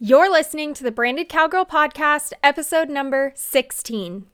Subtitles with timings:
[0.00, 4.26] You're listening to the Branded Cowgirl Podcast, episode number 16.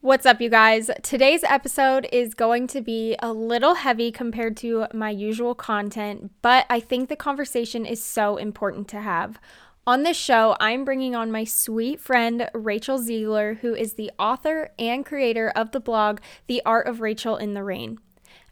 [0.00, 0.90] What's up, you guys?
[1.02, 6.64] Today's episode is going to be a little heavy compared to my usual content, but
[6.70, 9.38] I think the conversation is so important to have.
[9.86, 14.70] On this show, I'm bringing on my sweet friend, Rachel Ziegler, who is the author
[14.78, 17.98] and creator of the blog, The Art of Rachel in the Rain.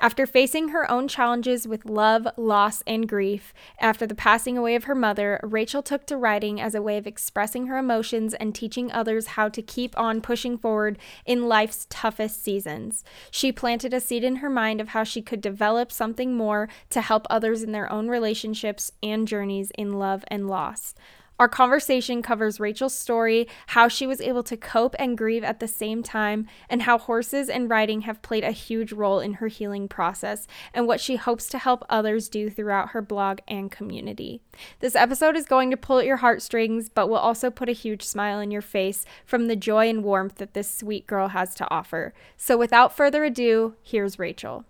[0.03, 4.85] After facing her own challenges with love, loss, and grief, after the passing away of
[4.85, 8.91] her mother, Rachel took to writing as a way of expressing her emotions and teaching
[8.91, 13.05] others how to keep on pushing forward in life's toughest seasons.
[13.31, 17.03] She planted a seed in her mind of how she could develop something more to
[17.03, 20.95] help others in their own relationships and journeys in love and loss.
[21.41, 25.67] Our conversation covers Rachel's story, how she was able to cope and grieve at the
[25.67, 29.89] same time, and how horses and riding have played a huge role in her healing
[29.89, 34.43] process, and what she hopes to help others do throughout her blog and community.
[34.81, 38.03] This episode is going to pull at your heartstrings, but will also put a huge
[38.03, 41.71] smile in your face from the joy and warmth that this sweet girl has to
[41.71, 42.13] offer.
[42.37, 44.67] So without further ado, here's Rachel.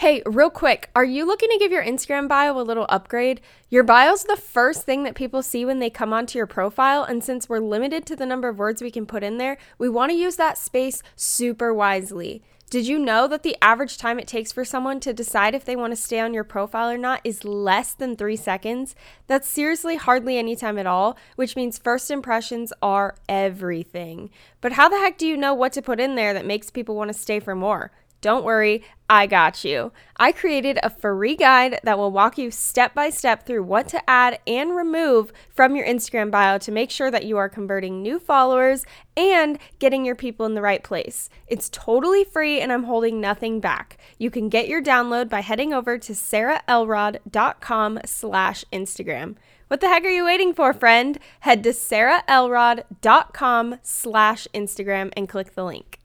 [0.00, 3.42] Hey, real quick, are you looking to give your Instagram bio a little upgrade?
[3.68, 7.22] Your bio's the first thing that people see when they come onto your profile, and
[7.22, 10.10] since we're limited to the number of words we can put in there, we want
[10.10, 12.42] to use that space super wisely.
[12.70, 15.76] Did you know that the average time it takes for someone to decide if they
[15.76, 18.94] want to stay on your profile or not is less than three seconds?
[19.26, 24.30] That's seriously hardly any time at all, which means first impressions are everything.
[24.62, 26.94] But how the heck do you know what to put in there that makes people
[26.96, 27.90] want to stay for more?
[28.20, 29.92] Don't worry, I got you.
[30.16, 34.08] I created a free guide that will walk you step by step through what to
[34.08, 38.18] add and remove from your Instagram bio to make sure that you are converting new
[38.18, 38.84] followers
[39.16, 41.30] and getting your people in the right place.
[41.46, 43.96] It's totally free and I'm holding nothing back.
[44.18, 49.36] You can get your download by heading over to sarahelrod.com slash Instagram.
[49.68, 51.18] What the heck are you waiting for, friend?
[51.40, 55.99] Head to sarahelrod.com slash Instagram and click the link.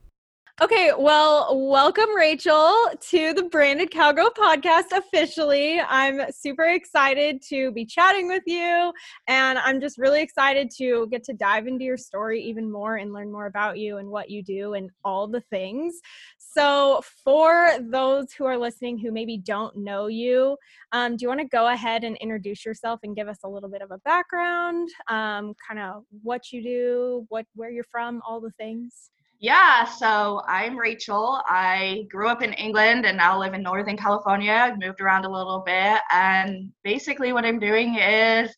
[0.61, 2.73] Okay, well, welcome, Rachel,
[3.09, 5.81] to the Branded Cowgirl podcast officially.
[5.81, 8.93] I'm super excited to be chatting with you,
[9.27, 13.11] and I'm just really excited to get to dive into your story even more and
[13.11, 15.99] learn more about you and what you do and all the things.
[16.37, 20.55] So, for those who are listening who maybe don't know you,
[20.93, 23.69] um, do you want to go ahead and introduce yourself and give us a little
[23.69, 28.39] bit of a background, um, kind of what you do, what where you're from, all
[28.39, 29.09] the things?
[29.39, 31.41] Yeah, so I'm Rachel.
[31.47, 34.53] I grew up in England and now live in Northern California.
[34.53, 35.99] I've moved around a little bit.
[36.11, 38.55] And basically, what I'm doing is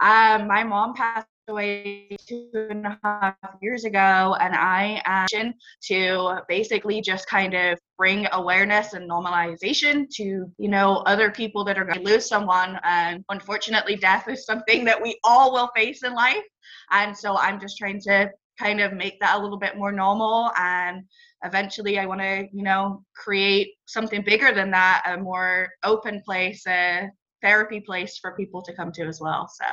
[0.00, 5.52] um, my mom passed away two and a half years ago, and I am
[5.88, 10.22] to basically just kind of bring awareness and normalization to
[10.56, 12.78] you know other people that are going to lose someone.
[12.84, 16.44] And unfortunately, death is something that we all will face in life.
[16.92, 20.50] And so I'm just trying to kind of make that a little bit more normal
[20.58, 21.02] and
[21.44, 26.66] eventually i want to you know create something bigger than that a more open place
[26.66, 27.08] a
[27.42, 29.66] therapy place for people to come to as well so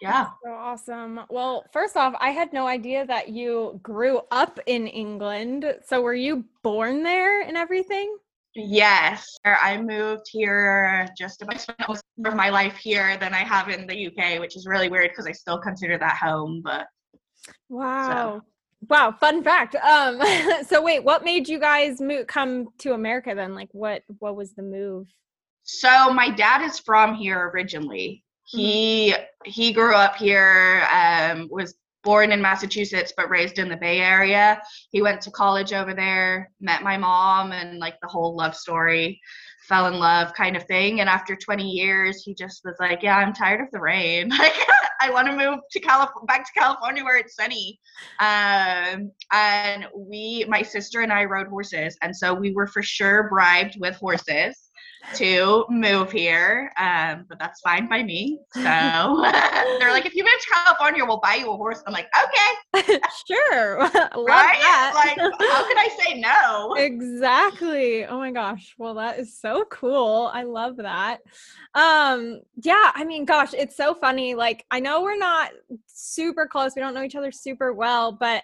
[0.00, 0.24] yeah.
[0.24, 1.20] That's so awesome.
[1.30, 5.64] Well first off i had no idea that you grew up in england.
[5.86, 8.16] So were you born there and everything?
[8.54, 13.70] Yes, I moved here just about spent most of my life here than I have
[13.70, 16.60] in the UK, which is really weird because I still consider that home.
[16.62, 16.86] But
[17.68, 18.40] Wow.
[18.40, 18.44] So.
[18.88, 19.74] Wow, fun fact.
[19.76, 20.20] Um
[20.66, 23.54] so wait, what made you guys move come to America then?
[23.54, 25.06] Like what what was the move?
[25.64, 28.24] So my dad is from here originally.
[28.54, 28.58] Mm-hmm.
[28.58, 29.14] He
[29.44, 34.60] he grew up here, um, was born in Massachusetts but raised in the Bay Area.
[34.90, 39.20] He went to college over there, met my mom and like the whole love story
[39.68, 41.00] fell in love kind of thing.
[41.00, 44.30] And after 20 years, he just was like, yeah, I'm tired of the rain.
[44.38, 44.54] Like,
[45.02, 47.80] I want to move to California, back to California where it's sunny.
[48.20, 51.96] Um, and we, my sister and I rode horses.
[52.02, 54.70] And so we were for sure bribed with horses
[55.14, 58.38] to move here, um, but that's fine by me.
[58.54, 61.82] So they're like, if you move to California, we'll buy you a horse.
[61.86, 64.58] I'm like, okay, sure, right?
[64.62, 64.92] That.
[64.94, 66.74] Like, how could I say no?
[66.74, 68.04] Exactly.
[68.06, 68.74] Oh my gosh.
[68.78, 70.30] Well, that is so cool.
[70.32, 71.20] I love that.
[71.74, 72.92] Um, yeah.
[72.94, 74.34] I mean, gosh, it's so funny.
[74.34, 75.50] Like, I know we're not
[75.86, 76.74] super close.
[76.74, 78.42] We don't know each other super well, but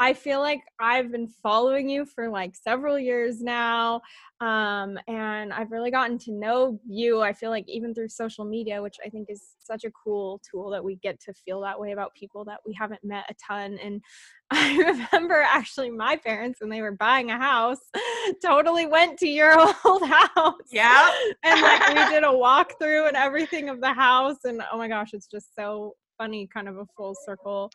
[0.00, 4.00] I feel like I've been following you for like several years now.
[4.40, 7.20] Um, and I've really gotten to know you.
[7.20, 10.70] I feel like even through social media, which I think is such a cool tool
[10.70, 13.78] that we get to feel that way about people that we haven't met a ton.
[13.84, 14.00] And
[14.50, 14.78] I
[15.12, 17.80] remember actually my parents when they were buying a house
[18.42, 19.54] totally went to your
[19.84, 20.54] old house.
[20.72, 21.12] Yeah.
[21.44, 24.38] and like we did a walkthrough and everything of the house.
[24.44, 27.70] And oh my gosh, it's just so funny, kind of a full circle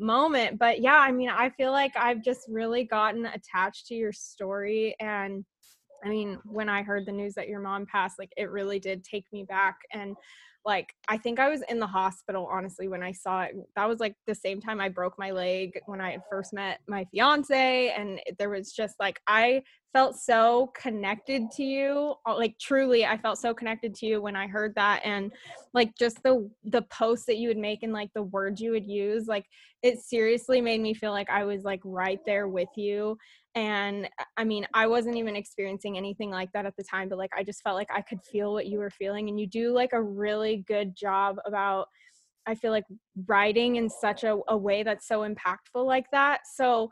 [0.00, 0.58] moment.
[0.58, 4.96] But yeah, I mean, I feel like I've just really gotten attached to your story
[5.00, 5.44] and
[6.04, 9.04] I mean, when I heard the news that your mom passed, like it really did
[9.04, 9.76] take me back.
[9.92, 10.16] And
[10.64, 13.54] like, I think I was in the hospital, honestly, when I saw it.
[13.76, 17.04] That was like the same time I broke my leg when I first met my
[17.10, 17.94] fiance.
[17.96, 19.62] And there was just like, I
[19.92, 24.36] felt so connected to you uh, like truly i felt so connected to you when
[24.36, 25.32] i heard that and
[25.74, 28.86] like just the the posts that you would make and like the words you would
[28.86, 29.44] use like
[29.82, 33.16] it seriously made me feel like i was like right there with you
[33.54, 37.18] and uh, i mean i wasn't even experiencing anything like that at the time but
[37.18, 39.72] like i just felt like i could feel what you were feeling and you do
[39.72, 41.88] like a really good job about
[42.46, 42.84] i feel like
[43.26, 46.40] writing in such a, a way that's so impactful like that.
[46.54, 46.90] So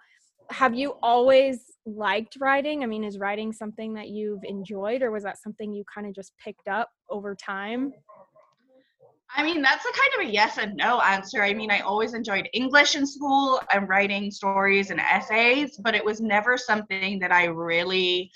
[0.51, 2.83] have you always liked writing?
[2.83, 6.15] I mean is writing something that you've enjoyed or was that something you kind of
[6.15, 7.93] just picked up over time
[9.37, 11.43] I mean, that's a kind of a yes and no answer.
[11.43, 16.05] I mean, I always enjoyed English in school and writing stories and essays, but it
[16.05, 18.31] was never something that I really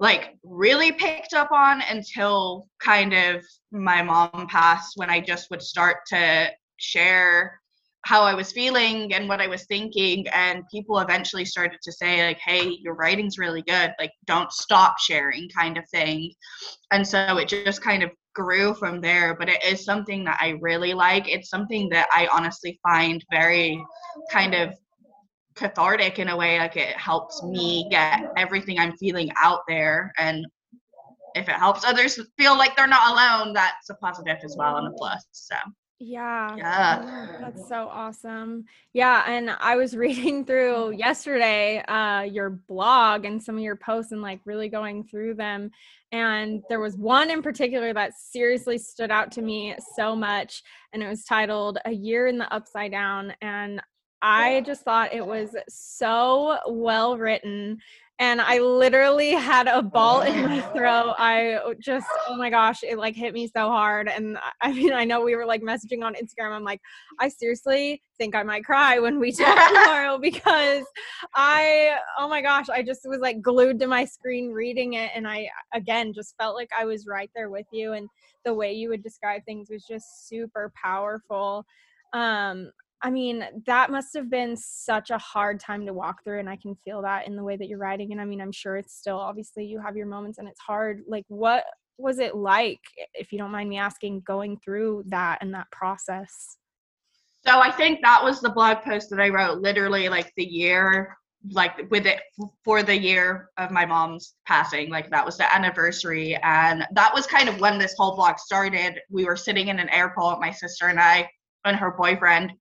[0.00, 5.62] like really picked up on until kind of my mom passed when I just would
[5.62, 7.60] start to share
[8.04, 10.26] how I was feeling and what I was thinking.
[10.28, 13.92] And people eventually started to say, like, hey, your writing's really good.
[13.98, 16.32] Like, don't stop sharing, kind of thing.
[16.90, 19.34] And so it just kind of grew from there.
[19.34, 21.28] But it is something that I really like.
[21.28, 23.82] It's something that I honestly find very
[24.30, 24.74] kind of
[25.54, 26.58] cathartic in a way.
[26.58, 30.12] Like, it helps me get everything I'm feeling out there.
[30.18, 30.46] And
[31.34, 34.88] if it helps others feel like they're not alone, that's a positive as well and
[34.88, 35.24] a plus.
[35.32, 35.56] So.
[36.00, 36.56] Yeah.
[36.56, 37.38] Yeah.
[37.40, 38.64] That's so awesome.
[38.92, 44.12] Yeah, and I was reading through yesterday uh your blog and some of your posts
[44.12, 45.70] and like really going through them
[46.14, 50.62] and there was one in particular that seriously stood out to me so much
[50.92, 53.34] and it was titled A Year in the Upside Down.
[53.42, 53.82] And
[54.22, 57.78] I just thought it was so well written
[58.20, 61.14] and I literally had a ball in my throat.
[61.18, 64.08] I just, oh my gosh, it like hit me so hard.
[64.08, 66.52] And I mean, I know we were like messaging on Instagram.
[66.52, 66.80] I'm like,
[67.18, 70.84] I seriously think I might cry when we talk tomorrow because
[71.34, 75.10] I, oh my gosh, I just was like glued to my screen reading it.
[75.14, 77.94] And I, again, just felt like I was right there with you.
[77.94, 78.08] And
[78.44, 81.64] the way you would describe things was just super powerful.
[82.12, 82.70] Um,
[83.04, 86.40] I mean, that must have been such a hard time to walk through.
[86.40, 88.12] And I can feel that in the way that you're writing.
[88.12, 91.02] And I mean, I'm sure it's still obviously you have your moments and it's hard.
[91.06, 91.64] Like, what
[91.98, 92.80] was it like,
[93.12, 96.56] if you don't mind me asking, going through that and that process?
[97.46, 101.14] So I think that was the blog post that I wrote literally like the year,
[101.50, 102.22] like with it
[102.64, 104.88] for the year of my mom's passing.
[104.88, 106.36] Like that was the anniversary.
[106.42, 108.98] And that was kind of when this whole blog started.
[109.10, 111.28] We were sitting in an airport, my sister and I,
[111.66, 112.52] and her boyfriend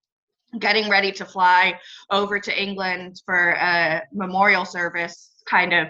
[0.59, 1.79] getting ready to fly
[2.11, 5.87] over to England for a memorial service kind of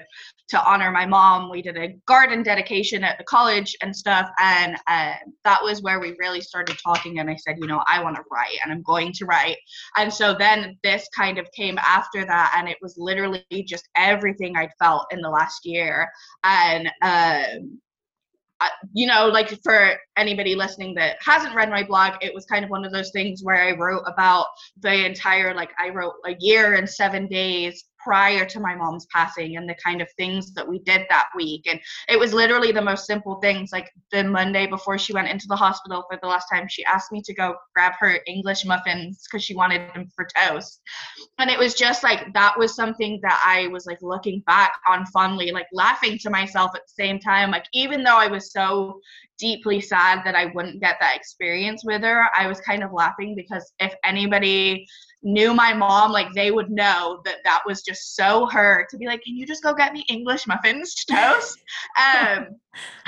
[0.50, 1.50] to honor my mom.
[1.50, 5.14] We did a garden dedication at the college and stuff and uh,
[5.44, 8.24] that was where we really started talking and i said you know i want to
[8.32, 9.58] write and i'm going to write.
[9.98, 14.56] And so then this kind of came after that and it was literally just everything
[14.58, 16.10] i'd felt in the last year.
[16.44, 17.80] And um,
[18.94, 22.72] you know, like for anybody listening that hasn't read my blog, it was kind of
[22.72, 24.46] one of those things where I wrote about
[24.80, 29.58] the entire, like, I wrote a year and seven days prior to my mom's passing
[29.58, 31.68] and the kind of things that we did that week.
[31.70, 31.80] And
[32.10, 33.72] it was literally the most simple things.
[33.72, 37.12] Like the Monday before she went into the hospital for the last time, she asked
[37.12, 40.82] me to go grab her English muffins because she wanted them for toast.
[41.40, 45.06] And it was just like that was something that I was like looking back on
[45.08, 47.52] fondly, like laughing to myself at the same time.
[47.52, 49.00] Like even though I was so
[49.40, 53.36] deeply sad that I wouldn't get that experience with her, I was kind of laughing
[53.36, 54.86] because if anybody
[55.24, 59.08] knew my mom, like they would know that that was just so her to be
[59.08, 61.58] like, can you just go get me English muffins to toast?
[61.98, 62.48] um,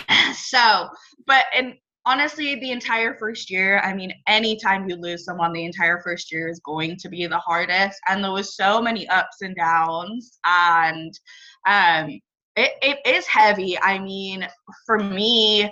[0.34, 0.90] so,
[1.28, 6.02] but and honestly, the entire first year, I mean, anytime you lose someone, the entire
[6.04, 8.00] first year is going to be the hardest.
[8.08, 11.20] And there was so many ups and downs, and
[11.68, 12.20] um,
[12.56, 13.78] it, it is heavy.
[13.80, 14.48] I mean,
[14.86, 15.72] for me,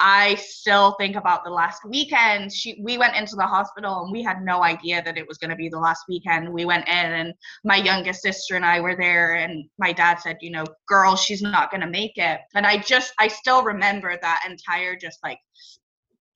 [0.00, 2.52] I still think about the last weekend.
[2.52, 5.50] She we went into the hospital and we had no idea that it was going
[5.50, 6.52] to be the last weekend.
[6.52, 7.34] We went in and
[7.64, 11.42] my youngest sister and I were there and my dad said, you know, girl, she's
[11.42, 12.40] not going to make it.
[12.54, 15.38] And I just I still remember that entire just like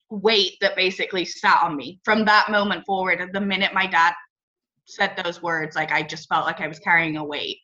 [0.09, 3.29] weight that basically sat on me from that moment forward.
[3.33, 4.13] The minute my dad
[4.85, 7.57] said those words, like I just felt like I was carrying a weight.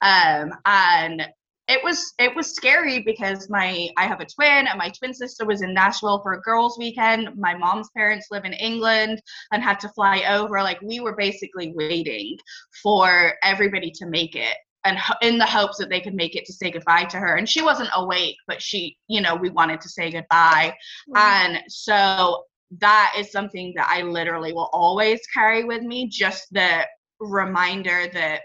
[0.00, 1.26] Um, and
[1.66, 5.46] it was it was scary because my I have a twin and my twin sister
[5.46, 7.30] was in Nashville for a girls' weekend.
[7.36, 10.62] My mom's parents live in England and had to fly over.
[10.62, 12.36] Like we were basically waiting
[12.82, 16.52] for everybody to make it and in the hopes that they could make it to
[16.52, 19.88] say goodbye to her and she wasn't awake but she you know we wanted to
[19.88, 20.74] say goodbye
[21.08, 21.16] mm-hmm.
[21.16, 22.44] and so
[22.78, 26.86] that is something that i literally will always carry with me just the
[27.18, 28.42] reminder that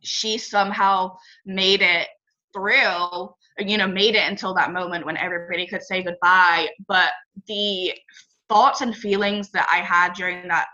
[0.00, 1.14] she somehow
[1.44, 2.08] made it
[2.52, 6.68] through you know made it until that moment when everybody could say goodbye.
[6.86, 7.10] But
[7.46, 7.92] the
[8.48, 10.66] thoughts and feelings that i had during that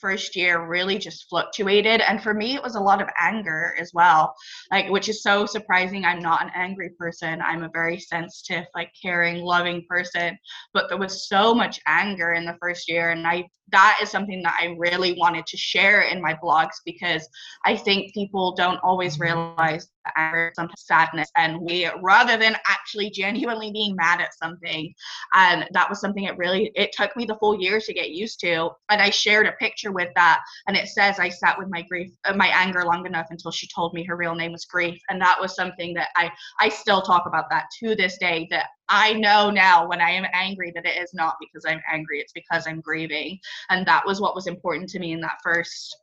[0.00, 2.00] first year really just fluctuated.
[2.00, 4.34] And for me it was a lot of anger as well
[4.70, 6.04] like which is so surprising.
[6.04, 7.40] I'm not an angry person.
[7.42, 10.38] I'm a very sensitive like caring loving person.
[10.72, 14.42] But there was so much anger in the first year and i that is something
[14.42, 17.28] that I really wanted to share in my blogs because
[17.64, 19.24] I think people don't always mm-hmm.
[19.24, 24.92] realize anger, sometimes sadness, and we rather than actually genuinely being mad at something,
[25.34, 28.40] and that was something that really it took me the full year to get used
[28.40, 28.70] to.
[28.88, 32.10] And I shared a picture with that, and it says I sat with my grief,
[32.24, 35.20] uh, my anger long enough until she told me her real name was grief, and
[35.20, 39.12] that was something that I I still talk about that to this day that I
[39.12, 42.66] know now when I am angry that it is not because I'm angry, it's because
[42.66, 43.38] I'm grieving.
[43.70, 45.96] And that was what was important to me in that first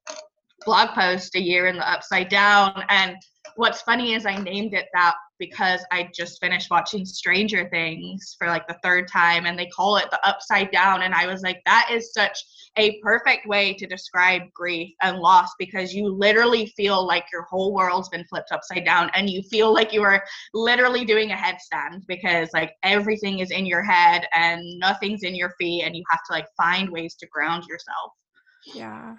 [0.66, 2.84] blog post, A Year in the Upside Down.
[2.90, 3.18] And
[3.56, 8.48] what's funny is I named it that because I just finished watching Stranger Things for
[8.48, 11.02] like the third time and they call it the upside down.
[11.02, 12.38] And I was like, that is such
[12.78, 17.74] a perfect way to describe grief and loss because you literally feel like your whole
[17.74, 22.02] world's been flipped upside down and you feel like you are literally doing a headstand
[22.08, 26.22] because like everything is in your head and nothing's in your feet and you have
[26.28, 28.12] to like find ways to ground yourself.
[28.74, 29.16] Yeah.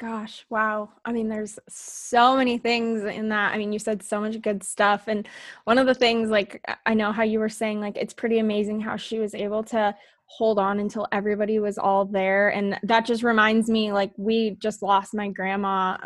[0.00, 0.88] Gosh, wow.
[1.04, 3.52] I mean, there's so many things in that.
[3.52, 5.08] I mean, you said so much good stuff.
[5.08, 5.28] And
[5.64, 8.80] one of the things, like, I know how you were saying, like, it's pretty amazing
[8.80, 12.48] how she was able to hold on until everybody was all there.
[12.48, 15.98] And that just reminds me, like, we just lost my grandma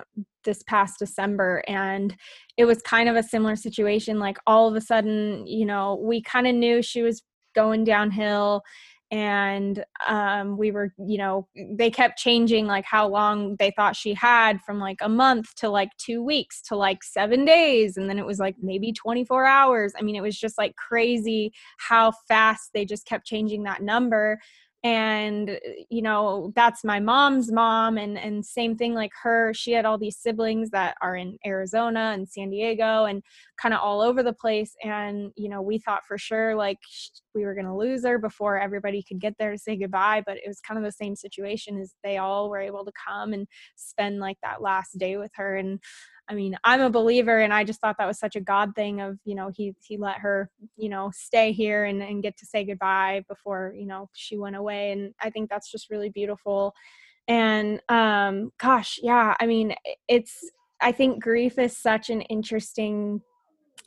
[0.42, 1.62] this past December.
[1.68, 2.16] And
[2.56, 4.18] it was kind of a similar situation.
[4.18, 7.22] Like, all of a sudden, you know, we kind of knew she was
[7.54, 8.62] going downhill
[9.10, 14.14] and um, we were you know they kept changing like how long they thought she
[14.14, 18.18] had from like a month to like two weeks to like seven days and then
[18.18, 19.92] it was like maybe 24 hours.
[19.98, 24.38] I mean it was just like crazy how fast they just kept changing that number
[24.84, 25.54] and uh,
[25.88, 29.96] you know that's my mom's mom and and same thing like her she had all
[29.96, 33.22] these siblings that are in Arizona and San Diego and
[33.60, 36.78] kind of all over the place and you know we thought for sure like
[37.34, 40.36] we were going to lose her before everybody could get there to say goodbye but
[40.36, 43.48] it was kind of the same situation as they all were able to come and
[43.76, 45.80] spend like that last day with her and
[46.28, 49.00] I mean, I'm a believer and I just thought that was such a God thing
[49.00, 52.46] of, you know, he he let her, you know, stay here and, and get to
[52.46, 54.92] say goodbye before, you know, she went away.
[54.92, 56.74] And I think that's just really beautiful.
[57.28, 59.74] And um gosh, yeah, I mean,
[60.08, 60.50] it's
[60.80, 63.20] I think grief is such an interesting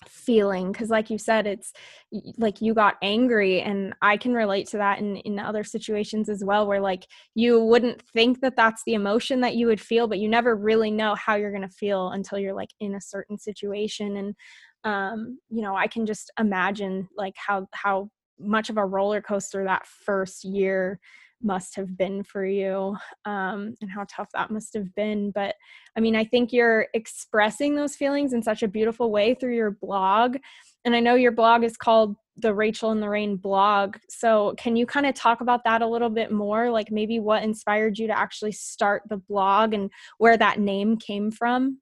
[0.05, 1.73] feeling because like you said it's
[2.37, 6.43] like you got angry and i can relate to that in in other situations as
[6.45, 10.19] well where like you wouldn't think that that's the emotion that you would feel but
[10.19, 13.39] you never really know how you're going to feel until you're like in a certain
[13.39, 14.35] situation and
[14.83, 18.07] um you know i can just imagine like how how
[18.39, 20.99] much of a roller coaster that first year
[21.41, 25.31] must have been for you um, and how tough that must have been.
[25.31, 25.55] But
[25.95, 29.71] I mean, I think you're expressing those feelings in such a beautiful way through your
[29.71, 30.37] blog.
[30.85, 33.97] And I know your blog is called the Rachel the Rain blog.
[34.09, 36.69] So, can you kind of talk about that a little bit more?
[36.69, 41.31] Like, maybe what inspired you to actually start the blog and where that name came
[41.31, 41.79] from?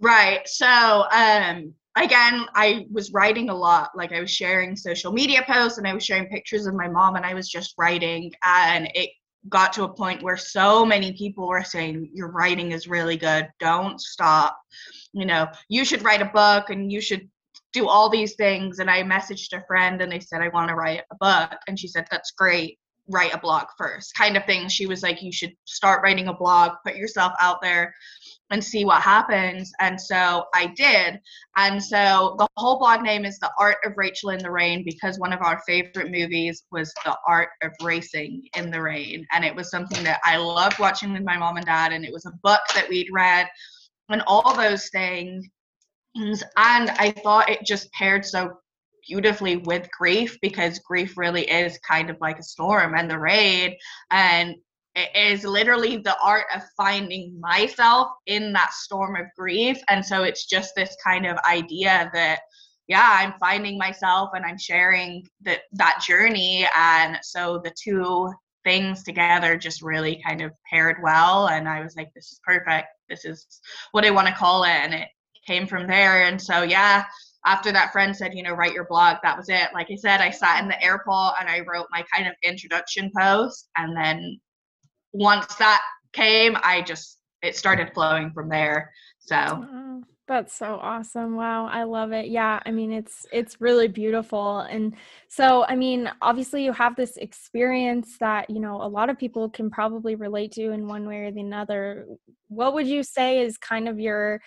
[0.00, 0.48] Right.
[0.48, 3.90] So, um, again, I was writing a lot.
[3.94, 7.16] Like I was sharing social media posts and I was sharing pictures of my mom
[7.16, 8.32] and I was just writing.
[8.44, 9.10] And it
[9.48, 13.48] got to a point where so many people were saying your writing is really good.
[13.58, 14.58] Don't stop.
[15.12, 17.28] You know, you should write a book and you should
[17.72, 18.78] do all these things.
[18.78, 21.58] And I messaged a friend and they said I want to write a book.
[21.68, 22.78] And she said that's great.
[23.08, 24.14] Write a blog first.
[24.14, 24.68] Kind of thing.
[24.68, 26.72] She was like you should start writing a blog.
[26.84, 27.94] Put yourself out there
[28.50, 29.72] and see what happens.
[29.80, 31.20] And so I did.
[31.56, 35.18] And so the whole blog name is The Art of Rachel in the Rain because
[35.18, 39.24] one of our favorite movies was The Art of Racing in the Rain.
[39.32, 41.92] And it was something that I loved watching with my mom and dad.
[41.92, 43.46] And it was a book that we'd read
[44.08, 45.46] and all those things.
[46.16, 48.58] And I thought it just paired so
[49.06, 53.74] beautifully with grief because grief really is kind of like a storm and the rain
[54.10, 54.56] and
[55.00, 59.80] it is literally the art of finding myself in that storm of grief.
[59.88, 62.40] And so it's just this kind of idea that
[62.88, 66.66] yeah i'm finding myself and i'm sharing that that journey.
[66.76, 68.32] And so the two
[68.64, 71.48] things together just really kind of paired well.
[71.48, 72.88] And i was like this is perfect.
[73.08, 73.46] This is
[73.92, 74.70] what i want to call it.
[74.70, 75.08] And it
[75.46, 76.24] came from there.
[76.24, 77.04] And so yeah
[77.46, 79.68] after that friend said, you know, write your blog, that was it.
[79.72, 83.10] Like I said, I sat in the airport and I wrote my kind of introduction
[83.16, 83.68] post.
[83.76, 84.38] And then
[85.12, 85.80] once that
[86.12, 88.92] came, I just it started flowing from there.
[89.18, 91.34] So oh, that's so awesome.
[91.36, 92.28] Wow, I love it.
[92.28, 94.60] Yeah, I mean it's it's really beautiful.
[94.60, 94.94] And
[95.28, 99.48] so I mean, obviously you have this experience that, you know, a lot of people
[99.50, 102.06] can probably relate to in one way or the other.
[102.48, 104.40] What would you say is kind of your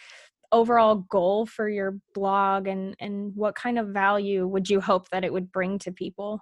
[0.52, 5.24] overall goal for your blog and and what kind of value would you hope that
[5.24, 6.40] it would bring to people?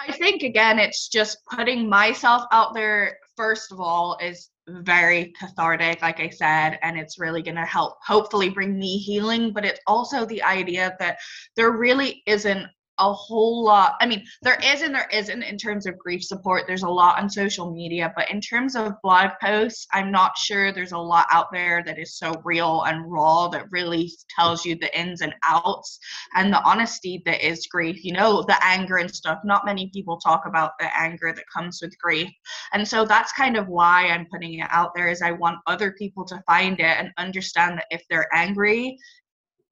[0.00, 6.00] I think again, it's just putting myself out there, first of all, is very cathartic,
[6.00, 9.52] like I said, and it's really going to help hopefully bring me healing.
[9.52, 11.18] But it's also the idea that
[11.56, 12.66] there really isn't
[13.00, 13.94] a whole lot.
[14.00, 16.64] I mean, there is and there isn't in terms of grief support.
[16.66, 20.70] There's a lot on social media, but in terms of blog posts, I'm not sure
[20.70, 24.76] there's a lot out there that is so real and raw that really tells you
[24.76, 25.98] the ins and outs
[26.34, 28.04] and the honesty that is grief.
[28.04, 29.38] You know, the anger and stuff.
[29.44, 32.30] Not many people talk about the anger that comes with grief.
[32.72, 35.92] And so that's kind of why I'm putting it out there is I want other
[35.92, 38.98] people to find it and understand that if they're angry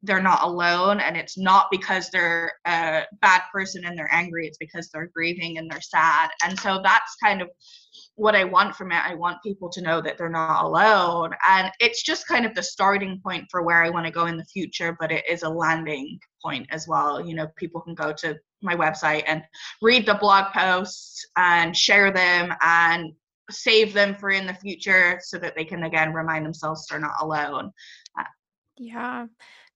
[0.02, 4.58] they're not alone and it's not because they're a bad person and they're angry it's
[4.58, 6.30] because they're grieving and they're sad.
[6.44, 7.48] And so that's kind of
[8.14, 9.02] what i want from it.
[9.04, 11.30] I want people to know that they're not alone.
[11.48, 14.36] And it's just kind of the starting point for where i want to go in
[14.36, 17.24] the future but it is a landing point as well.
[17.26, 19.42] You know people can go to my website and
[19.82, 23.12] read the blog posts and share them and
[23.50, 27.14] save them for in the future so that they can again remind themselves they're not
[27.20, 27.72] alone.
[28.18, 28.24] Uh,
[28.76, 29.26] yeah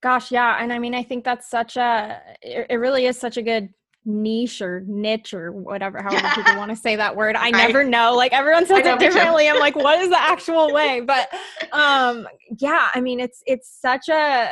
[0.02, 0.58] Gosh, yeah.
[0.60, 3.68] And I mean, I think that's such a, it, really is such a good
[4.04, 7.36] niche or niche or whatever, however people want to say that word.
[7.36, 8.14] I never know.
[8.16, 9.48] Like everyone says it differently.
[9.48, 11.00] I'm like, what is the actual way?
[11.00, 11.28] But
[11.70, 12.26] um
[12.58, 14.50] yeah, I mean it's it's such a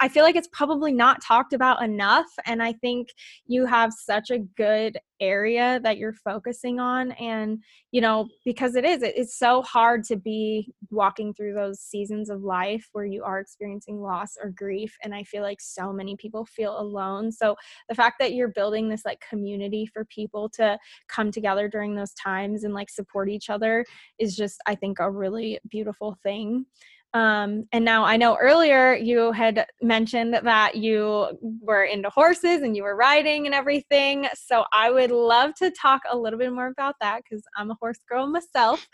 [0.00, 2.26] I feel like it's probably not talked about enough.
[2.46, 3.08] And I think
[3.46, 7.12] you have such a good area that you're focusing on.
[7.12, 12.30] And, you know, because it is, it's so hard to be walking through those seasons
[12.30, 14.96] of life where you are experiencing loss or grief.
[15.02, 17.32] And I feel like so many people feel alone.
[17.32, 17.56] So
[17.88, 22.14] the fact that you're building this like community for people to come together during those
[22.14, 23.84] times and like support each other
[24.18, 26.66] is just, I think, a really beautiful thing.
[27.14, 32.76] Um, and now I know earlier you had mentioned that you were into horses and
[32.76, 34.28] you were riding and everything.
[34.34, 37.76] So I would love to talk a little bit more about that because I'm a
[37.80, 38.86] horse girl myself.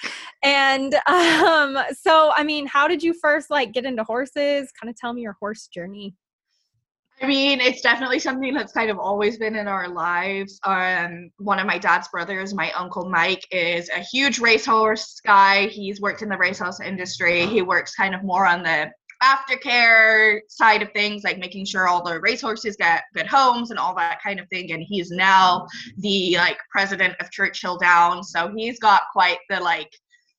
[0.42, 4.70] And um, so, I mean, how did you first like get into horses?
[4.80, 6.14] Kind of tell me your horse journey.
[7.24, 10.60] I mean, it's definitely something that's kind of always been in our lives.
[10.62, 15.68] Um, one of my dad's brothers, my uncle Mike, is a huge racehorse guy.
[15.68, 17.46] He's worked in the racehorse industry.
[17.46, 18.90] He works kind of more on the
[19.22, 23.94] aftercare side of things, like making sure all the racehorses get good homes and all
[23.94, 24.72] that kind of thing.
[24.72, 29.90] And he's now the like president of Churchill Downs, so he's got quite the like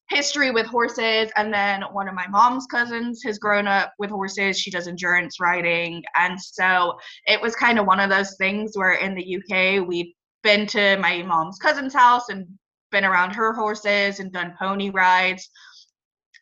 [0.09, 4.59] history with horses and then one of my mom's cousins has grown up with horses.
[4.59, 6.03] She does endurance riding.
[6.15, 10.13] And so it was kind of one of those things where in the uk we'd
[10.43, 12.45] been to my mom's cousin's house and
[12.91, 15.49] been around her horses and done pony rides.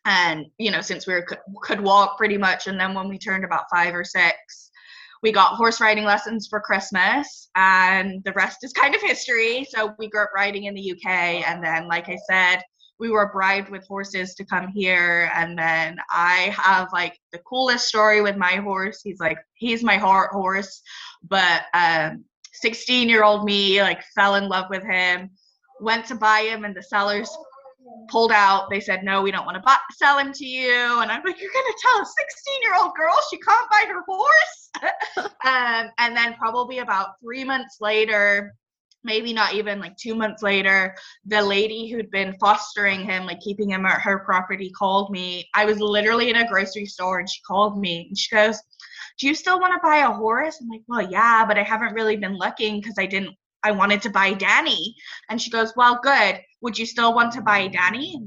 [0.04, 1.26] And you know since we were,
[1.62, 4.70] could walk pretty much and then when we turned about five or six
[5.22, 9.66] we got horse riding lessons for Christmas, and the rest is kind of history.
[9.70, 11.08] So we grew up riding in the UK,
[11.48, 12.60] and then, like I said,
[12.98, 15.30] we were bribed with horses to come here.
[15.34, 19.00] And then i have like the coolest story with my horse.
[19.02, 20.82] He's like he's my heart horse.
[21.28, 25.30] But um 16 year old me like fell in love with him
[25.80, 27.28] went to buy him and the sellers
[28.08, 28.70] pulled out.
[28.70, 31.00] They said no we don't want to buy, sell him to you.
[31.00, 34.02] And i'm like you're gonna tell a 16 year old girl she can't buy her
[34.06, 34.70] horse?
[35.44, 38.54] Um, and then probably about three months later
[39.04, 40.94] maybe not even like two months later,
[41.26, 45.48] the lady who'd been fostering him, like keeping him at her property, called me.
[45.54, 48.60] I was literally in a grocery store and she called me and she goes,
[49.18, 50.58] Do you still want to buy a horse?
[50.60, 54.02] I'm like, Well, yeah, but I haven't really been looking because I didn't, I wanted
[54.02, 54.94] to buy Danny.
[55.28, 56.40] And she goes, Well, good.
[56.62, 58.20] Would you still want to buy Danny?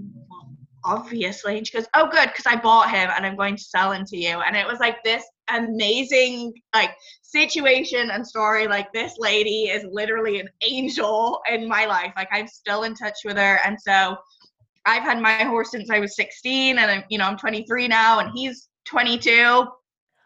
[0.88, 1.58] Obviously.
[1.58, 4.06] And she goes, Oh, good, because I bought him and I'm going to sell him
[4.06, 4.40] to you.
[4.40, 8.68] And it was like this amazing like situation and story.
[8.68, 12.14] Like this lady is literally an angel in my life.
[12.16, 13.60] Like i'm still in touch with her.
[13.66, 14.18] And so
[14.86, 18.20] i've had my horse since i was 16 and i'm you know i'm 23 now
[18.20, 19.68] and he's 22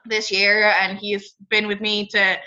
[0.06, 0.74] this year.
[0.82, 2.38] And he's been with me to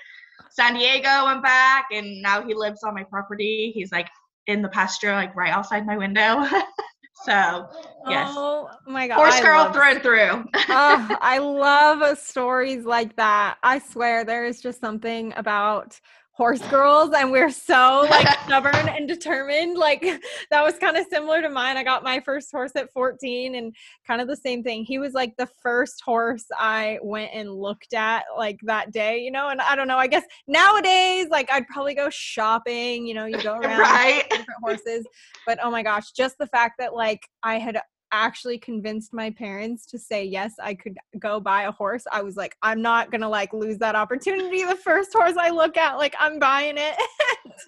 [0.50, 1.86] san diego and back.
[1.92, 3.72] And now he lives on my property.
[3.74, 4.08] He's like
[4.46, 6.44] in the pasture like right outside my window
[7.14, 7.68] So
[8.08, 8.28] yes.
[8.30, 9.16] Oh my god.
[9.16, 10.44] Horse girl through and through.
[10.68, 13.56] oh, I love stories like that.
[13.62, 15.98] I swear there is just something about
[16.34, 20.00] horse girls and we're so like stubborn and determined like
[20.50, 23.72] that was kind of similar to mine i got my first horse at 14 and
[24.04, 27.94] kind of the same thing he was like the first horse i went and looked
[27.94, 31.68] at like that day you know and i don't know i guess nowadays like i'd
[31.68, 34.28] probably go shopping you know you go around right.
[34.28, 35.06] different horses
[35.46, 37.80] but oh my gosh just the fact that like i had
[38.14, 42.36] actually convinced my parents to say yes i could go buy a horse i was
[42.36, 46.14] like i'm not gonna like lose that opportunity the first horse i look at like
[46.20, 46.94] i'm buying it.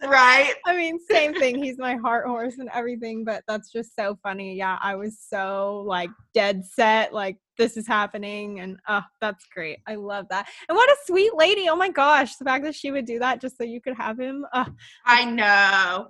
[0.02, 0.54] Right.
[0.66, 4.56] I mean same thing he's my heart horse and everything but that's just so funny
[4.56, 9.78] yeah i was so like dead set like this is happening and oh that's great
[9.87, 12.90] i love that and what a sweet lady oh my gosh the fact that she
[12.90, 14.66] would do that just so you could have him oh,
[15.04, 16.09] i know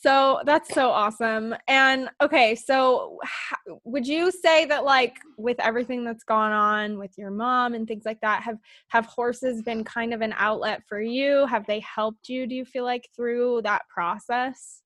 [0.00, 1.54] so that's so awesome.
[1.68, 7.12] And okay, so h- would you say that like with everything that's gone on with
[7.16, 11.00] your mom and things like that, have have horses been kind of an outlet for
[11.00, 11.46] you?
[11.46, 12.46] Have they helped you?
[12.46, 14.82] Do you feel like through that process?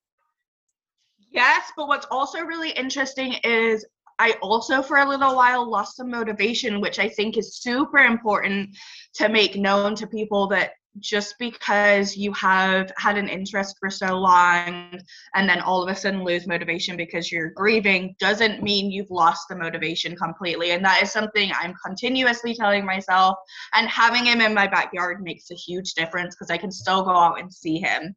[1.31, 3.87] Yes, but what's also really interesting is
[4.19, 8.77] I also, for a little while, lost some motivation, which I think is super important
[9.15, 14.19] to make known to people that just because you have had an interest for so
[14.19, 14.99] long
[15.35, 19.47] and then all of a sudden lose motivation because you're grieving doesn't mean you've lost
[19.49, 20.73] the motivation completely.
[20.73, 23.37] And that is something I'm continuously telling myself.
[23.75, 27.13] And having him in my backyard makes a huge difference because I can still go
[27.13, 28.15] out and see him.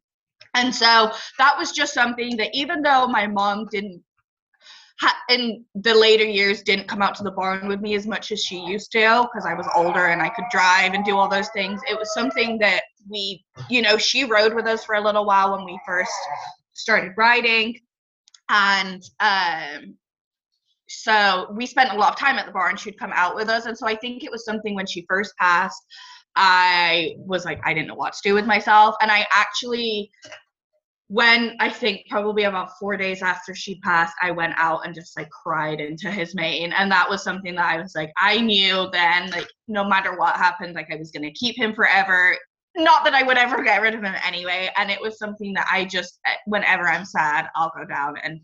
[0.54, 4.02] And so that was just something that even though my mom didn't
[5.28, 8.42] in the later years didn't come out to the barn with me as much as
[8.42, 11.48] she used to because I was older and I could drive and do all those
[11.50, 11.80] things.
[11.88, 15.56] It was something that we, you know, she rode with us for a little while
[15.56, 16.12] when we first
[16.72, 17.78] started riding.
[18.48, 19.96] And um,
[20.88, 22.76] so we spent a lot of time at the barn.
[22.76, 23.66] She'd come out with us.
[23.66, 25.82] And so I think it was something when she first passed,
[26.36, 28.96] I was like, I didn't know what to do with myself.
[29.00, 30.10] And I actually
[31.08, 35.16] when I think probably about four days after she passed, I went out and just
[35.18, 36.72] like cried into his mane.
[36.72, 40.36] And that was something that I was like, I knew then, like, no matter what
[40.36, 42.36] happened, like I was going to keep him forever.
[42.76, 44.70] Not that I would ever get rid of him anyway.
[44.76, 48.40] And it was something that I just, eh, whenever I'm sad, I'll go down and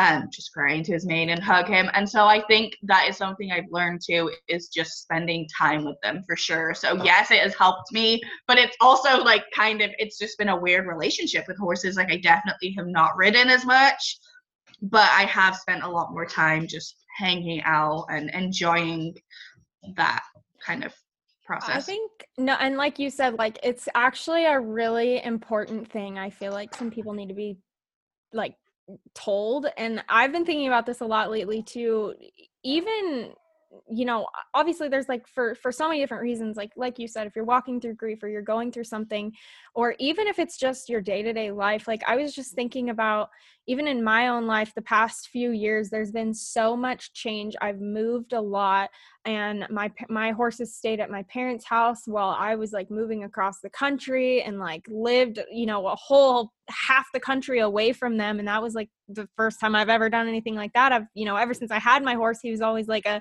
[0.00, 1.90] um, just cry into his mane and hug him.
[1.92, 6.00] And so I think that is something I've learned too is just spending time with
[6.02, 6.72] them for sure.
[6.72, 10.48] So yes, it has helped me, but it's also like kind of it's just been
[10.48, 11.96] a weird relationship with horses.
[11.96, 14.18] Like I definitely have not ridden as much,
[14.80, 19.14] but I have spent a lot more time just hanging out and enjoying
[19.96, 20.22] that
[20.64, 20.94] kind of
[21.44, 21.76] process.
[21.76, 26.18] I think no, and like you said, like it's actually a really important thing.
[26.18, 27.58] I feel like some people need to be
[28.32, 28.54] like
[29.14, 32.14] told and i've been thinking about this a lot lately too
[32.62, 33.32] even
[33.88, 37.26] you know obviously there's like for for so many different reasons like like you said
[37.26, 39.32] if you're walking through grief or you're going through something
[39.74, 43.30] or even if it's just your day-to-day life like i was just thinking about
[43.70, 47.54] even in my own life the past few years there's been so much change.
[47.60, 48.90] I've moved a lot
[49.24, 53.60] and my my horses stayed at my parents house while i was like moving across
[53.60, 58.38] the country and like lived you know a whole half the country away from them
[58.38, 60.90] and that was like the first time i've ever done anything like that.
[60.92, 63.20] I've you know ever since i had my horse he was always like a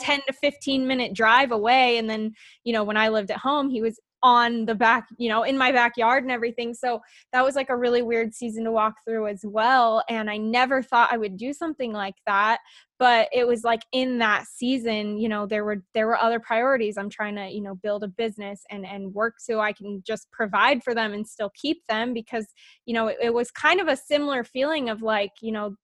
[0.00, 2.32] 10 to 15 minute drive away and then
[2.64, 5.56] you know when i lived at home he was on the back, you know, in
[5.56, 6.74] my backyard and everything.
[6.74, 7.00] So
[7.32, 10.02] that was like a really weird season to walk through as well.
[10.08, 12.58] And I never thought I would do something like that.
[12.98, 16.98] But it was like in that season, you know, there were there were other priorities.
[16.98, 20.30] I'm trying to, you know, build a business and and work so I can just
[20.32, 22.46] provide for them and still keep them because,
[22.86, 25.76] you know, it, it was kind of a similar feeling of like, you know,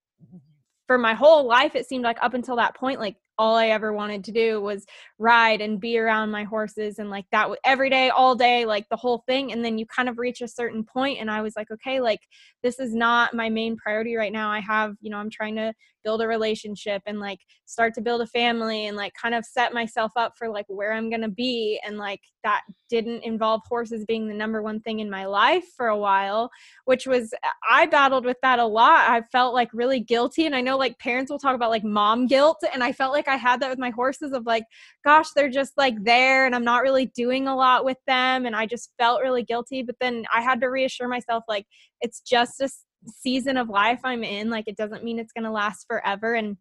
[0.87, 3.92] for my whole life it seemed like up until that point like all I ever
[3.92, 4.87] wanted to do was
[5.18, 8.97] ride and be around my horses and like that every day, all day, like the
[8.97, 9.53] whole thing.
[9.53, 12.20] And then you kind of reach a certain point, and I was like, okay, like
[12.62, 14.51] this is not my main priority right now.
[14.51, 18.20] I have, you know, I'm trying to build a relationship and like start to build
[18.20, 21.28] a family and like kind of set myself up for like where I'm going to
[21.28, 21.80] be.
[21.84, 25.88] And like that didn't involve horses being the number one thing in my life for
[25.88, 26.50] a while,
[26.84, 27.32] which was,
[27.68, 29.08] I battled with that a lot.
[29.08, 30.46] I felt like really guilty.
[30.46, 32.62] And I know like parents will talk about like mom guilt.
[32.72, 34.64] And I felt like I had that with my horses of like,
[35.04, 38.46] gosh, they're just like there and I'm not really doing a lot with them.
[38.46, 39.82] And I just felt really guilty.
[39.82, 41.66] But then I had to reassure myself like,
[42.00, 42.68] it's just a
[43.06, 44.50] season of life I'm in.
[44.50, 46.34] Like it doesn't mean it's going to last forever.
[46.34, 46.56] And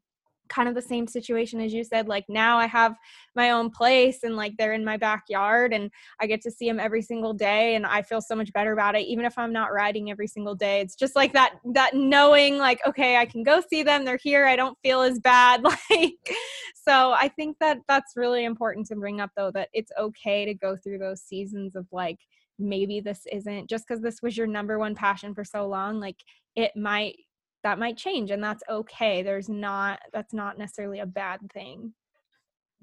[0.50, 2.96] kind of the same situation as you said like now i have
[3.36, 6.80] my own place and like they're in my backyard and i get to see them
[6.80, 9.72] every single day and i feel so much better about it even if i'm not
[9.72, 13.62] riding every single day it's just like that that knowing like okay i can go
[13.70, 16.36] see them they're here i don't feel as bad like
[16.76, 20.54] so i think that that's really important to bring up though that it's okay to
[20.54, 22.20] go through those seasons of like
[22.60, 26.18] maybe this isn't just because this was your number one passion for so long like
[26.56, 27.16] it might
[27.64, 31.94] that might change and that's okay there's not that's not necessarily a bad thing.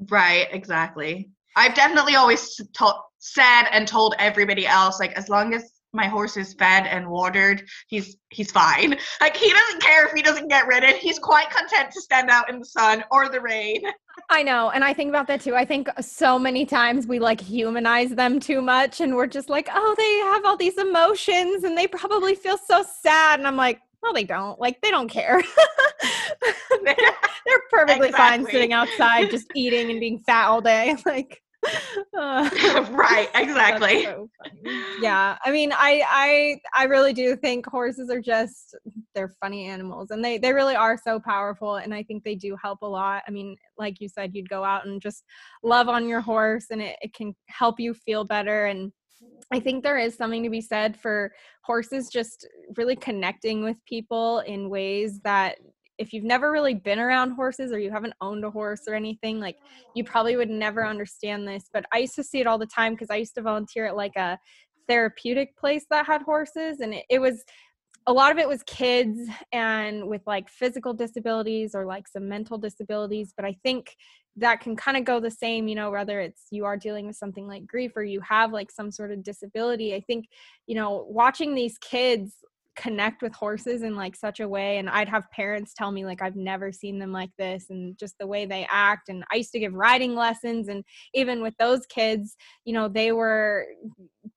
[0.08, 1.30] Right exactly.
[1.56, 6.36] I've definitely always to- said and told everybody else like as long as my horse
[6.36, 8.96] is fed and watered he's he's fine.
[9.20, 10.94] Like he doesn't care if he doesn't get ridden.
[10.96, 13.82] he's quite content to stand out in the sun or the rain.
[14.30, 15.54] I know and i think about that too.
[15.54, 19.68] I think so many times we like humanize them too much and we're just like
[19.72, 23.38] oh they have all these emotions and they probably feel so sad.
[23.38, 24.58] And i'm like well they don't.
[24.58, 25.42] Like they don't care.
[26.82, 28.44] They're, they're perfectly exactly.
[28.44, 31.42] fine sitting outside just eating and being fat all day like
[32.18, 32.48] Uh,
[32.90, 34.04] right exactly.
[34.04, 34.28] so
[35.00, 38.76] yeah i mean i i i really do think horses are just
[39.14, 42.56] they're funny animals and they they really are so powerful and i think they do
[42.62, 43.22] help a lot.
[43.26, 45.24] I mean like you said you'd go out and just
[45.62, 48.92] love on your horse and it, it can help you feel better and
[49.52, 51.32] I think there is something to be said for
[51.64, 52.46] horses just
[52.76, 55.58] really connecting with people in ways that
[56.00, 59.38] if you've never really been around horses or you haven't owned a horse or anything,
[59.38, 59.56] like
[59.94, 61.64] you probably would never understand this.
[61.72, 63.96] But I used to see it all the time because I used to volunteer at
[63.96, 64.38] like a
[64.88, 67.44] therapeutic place that had horses, and it, it was
[68.06, 69.20] a lot of it was kids
[69.52, 73.34] and with like physical disabilities or like some mental disabilities.
[73.36, 73.94] But I think
[74.36, 77.16] that can kind of go the same, you know, whether it's you are dealing with
[77.16, 79.94] something like grief or you have like some sort of disability.
[79.94, 80.26] I think,
[80.66, 82.36] you know, watching these kids
[82.80, 86.22] connect with horses in like such a way and I'd have parents tell me like
[86.22, 89.52] I've never seen them like this and just the way they act and I used
[89.52, 93.66] to give riding lessons and even with those kids you know they were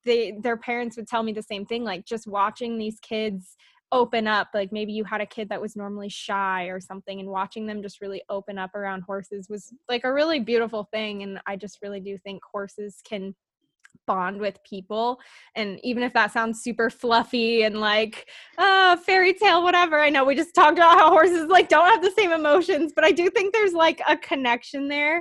[0.04, 3.56] they their parents would tell me the same thing like just watching these kids
[3.92, 7.28] open up like maybe you had a kid that was normally shy or something and
[7.30, 11.40] watching them just really open up around horses was like a really beautiful thing and
[11.46, 13.34] I just really do think horses can
[14.06, 15.18] bond with people
[15.56, 18.28] and even if that sounds super fluffy and like
[18.58, 22.02] uh fairy tale whatever i know we just talked about how horses like don't have
[22.02, 25.18] the same emotions but i do think there's like a connection there.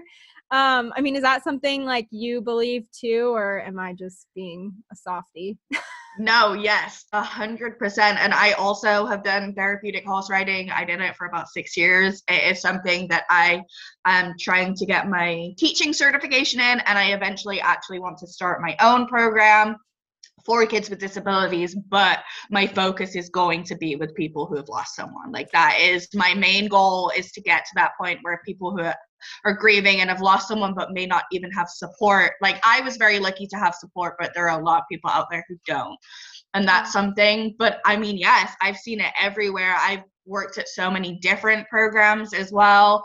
[0.51, 4.73] Um i mean is that something like you believe too or am i just being
[4.91, 5.57] a softie
[6.19, 8.19] No, yes, a hundred percent.
[8.19, 10.69] And I also have done therapeutic horse riding.
[10.69, 12.21] I did it for about six years.
[12.27, 13.63] It is something that I
[14.05, 18.61] am trying to get my teaching certification in, and I eventually actually want to start
[18.61, 19.77] my own program
[20.45, 24.67] for kids with disabilities but my focus is going to be with people who have
[24.67, 28.41] lost someone like that is my main goal is to get to that point where
[28.45, 28.83] people who
[29.45, 32.33] are grieving and have lost someone but may not even have support.
[32.41, 35.09] Like i was very lucky to have support but there are a lot of people
[35.09, 35.97] out there who don't.
[36.53, 39.75] And that's something but i mean yes i've seen it everywhere.
[39.79, 43.03] I've worked at so many different programs as well.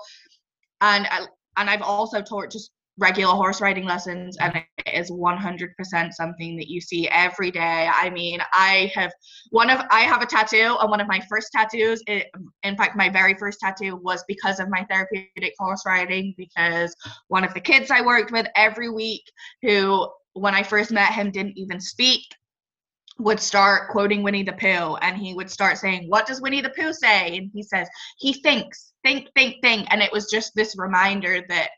[0.81, 1.27] And uh,
[1.57, 6.69] and i've also taught just regular horse riding lessons and it is 100% something that
[6.69, 9.13] you see every day i mean i have
[9.51, 12.27] one of i have a tattoo and one of my first tattoos it,
[12.65, 16.95] in fact my very first tattoo was because of my therapeutic horse riding because
[17.29, 19.23] one of the kids i worked with every week
[19.63, 22.23] who when i first met him didn't even speak
[23.21, 26.71] would start quoting Winnie the Pooh and he would start saying, What does Winnie the
[26.71, 27.37] Pooh say?
[27.37, 29.89] And he says, He thinks, think, think, think.
[29.91, 31.71] And it was just this reminder that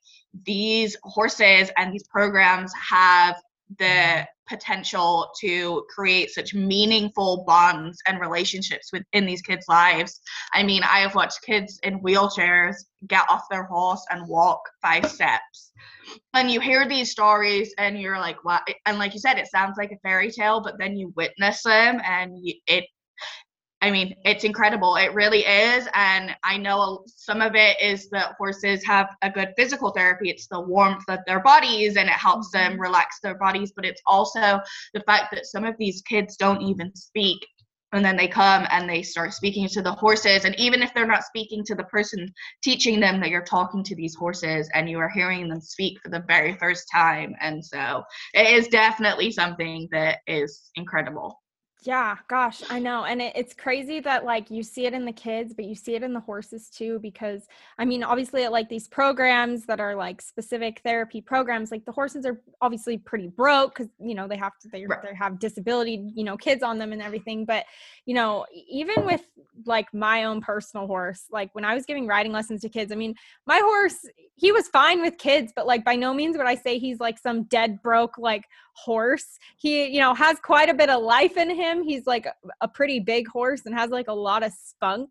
[0.45, 3.37] these horses and these programs have
[3.79, 10.21] the potential to create such meaningful bonds and relationships within these kids' lives.
[10.53, 12.75] I mean, I have watched kids in wheelchairs
[13.07, 15.71] get off their horse and walk five steps.
[16.35, 18.63] And you hear these stories and you're like, what?
[18.87, 22.01] And like you said, it sounds like a fairy tale, but then you witness them
[22.05, 22.87] and it
[23.83, 24.97] I mean, it's incredible.
[24.97, 25.89] It really is.
[25.95, 30.29] And I know some of it is that horses have a good physical therapy.
[30.29, 32.83] It's the warmth of their bodies and it helps them mm-hmm.
[32.83, 33.73] relax their bodies.
[33.75, 34.61] But it's also
[34.93, 37.39] the fact that some of these kids don't even speak.
[37.93, 40.45] And then they come and they start speaking to the horses.
[40.45, 43.97] And even if they're not speaking to the person teaching them, that you're talking to
[43.97, 47.35] these horses and you are hearing them speak for the very first time.
[47.41, 51.41] And so it is definitely something that is incredible.
[51.83, 53.05] Yeah, gosh, I know.
[53.05, 55.95] And it, it's crazy that like you see it in the kids, but you see
[55.95, 56.99] it in the horses too.
[56.99, 57.47] Because
[57.79, 62.27] I mean, obviously, like these programs that are like specific therapy programs, like the horses
[62.27, 65.03] are obviously pretty broke because you know they have to they, right.
[65.03, 67.47] they have disability, you know, kids on them and everything.
[67.47, 67.65] But
[68.05, 69.23] you know, even with
[69.65, 72.95] like my own personal horse, like when I was giving riding lessons to kids, I
[72.97, 73.15] mean,
[73.47, 74.05] my horse
[74.37, 77.19] he was fine with kids, but like by no means would I say he's like
[77.19, 78.45] some dead broke like
[78.85, 79.39] horse.
[79.57, 81.83] He, you know, has quite a bit of life in him.
[81.83, 82.27] He's like
[82.61, 85.11] a pretty big horse and has like a lot of spunk.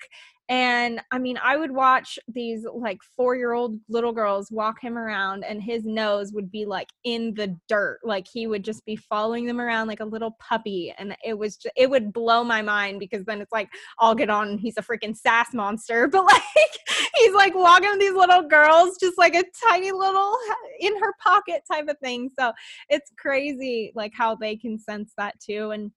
[0.49, 4.97] And I mean, I would watch these like four year old little girls walk him
[4.97, 7.99] around, and his nose would be like in the dirt.
[8.03, 10.91] Like he would just be following them around like a little puppy.
[10.97, 14.31] And it was, just, it would blow my mind because then it's like, I'll get
[14.31, 16.09] on, he's a freaking sass monster.
[16.19, 16.41] But like,
[17.15, 20.35] he's like walking these little girls, just like a tiny little
[20.79, 22.29] in her pocket type of thing.
[22.37, 22.51] So
[22.89, 25.71] it's crazy, like how they can sense that too.
[25.71, 25.91] And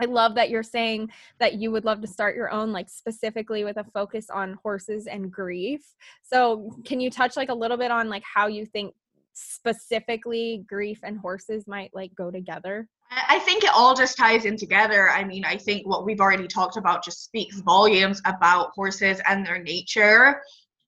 [0.00, 3.64] I love that you're saying that you would love to start your own, like specifically
[3.64, 5.82] with a focus on horses and grief.
[6.22, 8.94] So, can you touch like a little bit on like how you think
[9.34, 12.88] specifically grief and horses might like go together?
[13.28, 15.10] I think it all just ties in together.
[15.10, 19.44] I mean, I think what we've already talked about just speaks volumes about horses and
[19.44, 20.40] their nature.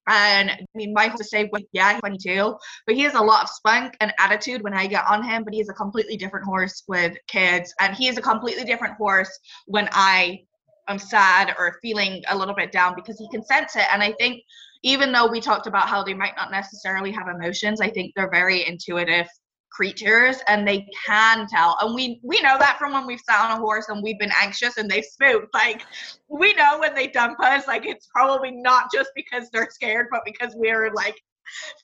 [0.06, 3.96] And I mean, Michael to say, yeah, 22, but he has a lot of spunk
[4.00, 5.44] and attitude when I get on him.
[5.44, 9.30] But he's a completely different horse with kids, and he is a completely different horse
[9.66, 10.40] when I
[10.88, 13.86] am sad or feeling a little bit down because he can sense it.
[13.92, 14.42] And I think
[14.82, 18.30] even though we talked about how they might not necessarily have emotions, I think they're
[18.30, 19.26] very intuitive
[19.74, 21.76] creatures and they can tell.
[21.80, 24.32] And we we know that from when we've sat on a horse and we've been
[24.40, 25.52] anxious and they've spooked.
[25.52, 25.82] Like
[26.28, 30.20] we know when they dump us like it's probably not just because they're scared but
[30.24, 31.20] because we're like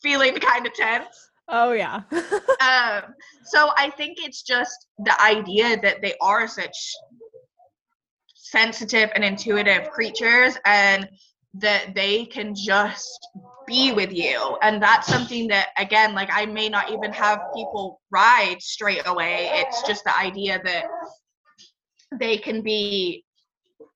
[0.03, 1.31] feeling kind of tense.
[1.49, 2.03] Oh yeah.
[2.61, 6.77] Um so i think it's just the idea that they are such
[8.35, 11.09] sensitive and intuitive creatures and
[11.55, 13.29] that they can just
[13.71, 14.59] be with you.
[14.63, 19.49] And that's something that again like i may not even have people ride straight away.
[19.53, 20.85] It's just the idea that
[22.19, 23.25] they can be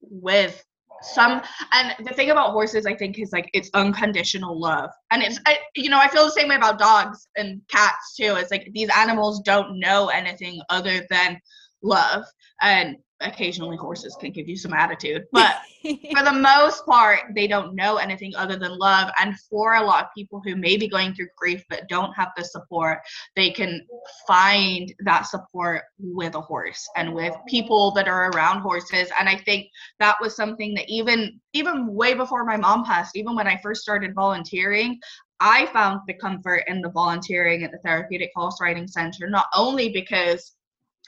[0.00, 0.64] with
[1.02, 4.90] some and the thing about horses i think is like it's unconditional love.
[5.10, 8.36] And it's I, you know i feel the same way about dogs and cats too.
[8.36, 11.38] It's like these animals don't know anything other than
[11.82, 12.24] love.
[12.62, 17.74] And occasionally horses can give you some attitude but for the most part they don't
[17.74, 21.14] know anything other than love and for a lot of people who may be going
[21.14, 22.98] through grief but don't have the support
[23.36, 23.86] they can
[24.26, 29.36] find that support with a horse and with people that are around horses and i
[29.36, 29.68] think
[30.00, 33.82] that was something that even even way before my mom passed even when i first
[33.82, 34.98] started volunteering
[35.40, 39.90] I found the comfort in the volunteering at the Therapeutic Horse Riding Center, not only
[39.90, 40.54] because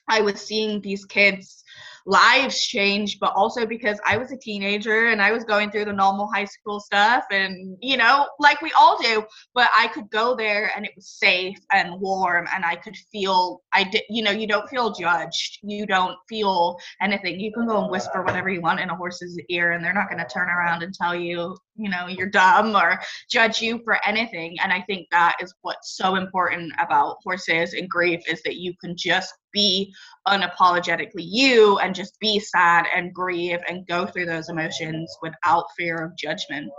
[0.09, 1.65] I was seeing these kids
[2.07, 5.93] lives changed, but also because I was a teenager and I was going through the
[5.93, 9.25] normal high school stuff and, you know, like we all do.
[9.55, 13.63] But I could go there and it was safe and warm and I could feel,
[13.73, 15.59] I did, you know, you don't feel judged.
[15.63, 17.41] You don't feel anything.
[17.41, 20.09] You can go and whisper whatever you want in a horse's ear and they're not
[20.09, 23.99] going to turn around and tell you, you know, you're dumb or judge you for
[24.07, 24.57] anything.
[24.63, 28.75] And I think that is what's so important about horses and grief is that you
[28.81, 29.95] can just be
[30.29, 35.97] unapologetically you and just be sad and grieve and go through those emotions without fear
[35.97, 36.71] of judgment.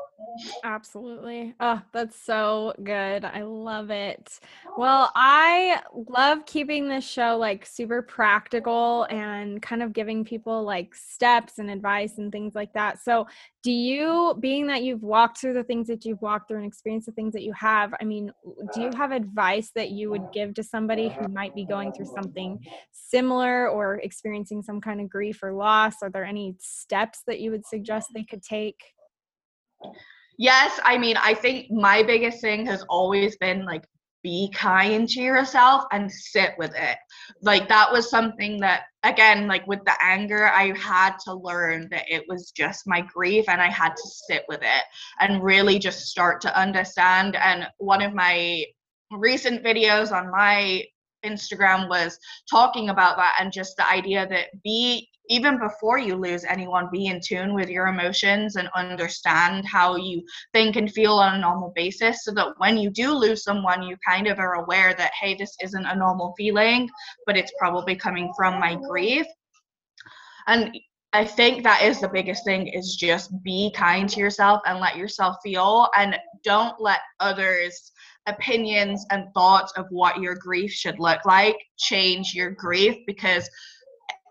[0.63, 1.53] Absolutely.
[1.59, 3.23] Oh, that's so good.
[3.25, 4.39] I love it.
[4.75, 5.11] Well, oh.
[5.15, 11.59] I love keeping this show like super practical and kind of giving people like steps
[11.59, 13.01] and advice and things like that.
[13.03, 13.27] So,
[13.63, 17.07] do you, being that you've walked through the things that you've walked through and experienced
[17.07, 18.31] the things that you have, I mean,
[18.73, 18.97] do you uh.
[18.97, 22.59] have advice that you would give to somebody who might be going through something
[22.91, 25.95] similar or experiencing some kind of grief or loss?
[26.01, 28.81] Are there any steps that you would suggest they could take?
[30.37, 33.85] Yes, I mean, I think my biggest thing has always been like
[34.23, 36.97] be kind to yourself and sit with it.
[37.41, 42.05] Like that was something that again, like with the anger, I had to learn that
[42.09, 44.83] it was just my grief and I had to sit with it
[45.19, 48.63] and really just start to understand and one of my
[49.11, 50.83] recent videos on my
[51.27, 52.17] Instagram was
[52.49, 57.07] talking about that and just the idea that be even before you lose anyone, be
[57.07, 61.71] in tune with your emotions and understand how you think and feel on a normal
[61.75, 65.35] basis so that when you do lose someone, you kind of are aware that, hey,
[65.35, 66.89] this isn't a normal feeling,
[67.25, 69.25] but it's probably coming from my grief.
[70.47, 70.77] And
[71.13, 74.97] I think that is the biggest thing is just be kind to yourself and let
[74.97, 77.91] yourself feel and don't let others
[78.27, 83.49] opinions and thoughts of what your grief should look like change your grief because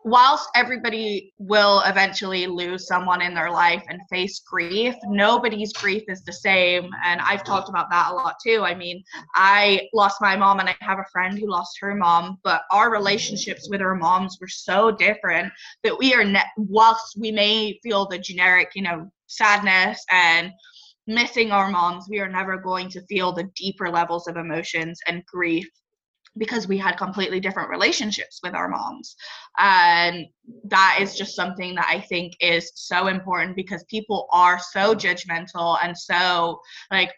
[0.07, 6.23] whilst everybody will eventually lose someone in their life and face grief, nobody's grief is
[6.23, 6.89] the same.
[7.05, 8.63] And I've talked about that a lot too.
[8.63, 9.03] I mean,
[9.35, 12.85] I lost my mom and I have a friend who lost her mom, but our
[12.85, 12.93] mm-hmm.
[12.93, 18.07] relationships with our moms were so different that we are, ne- whilst we may feel
[18.07, 20.53] the generic, you know, sadness and
[21.07, 25.25] missing our moms, we are never going to feel the deeper levels of emotions and
[25.27, 25.69] grief
[26.39, 29.17] because we had completely different relationships with our moms.
[29.59, 30.27] And
[30.65, 35.79] that is just something that I think is so important because people are so judgmental
[35.83, 37.13] and so like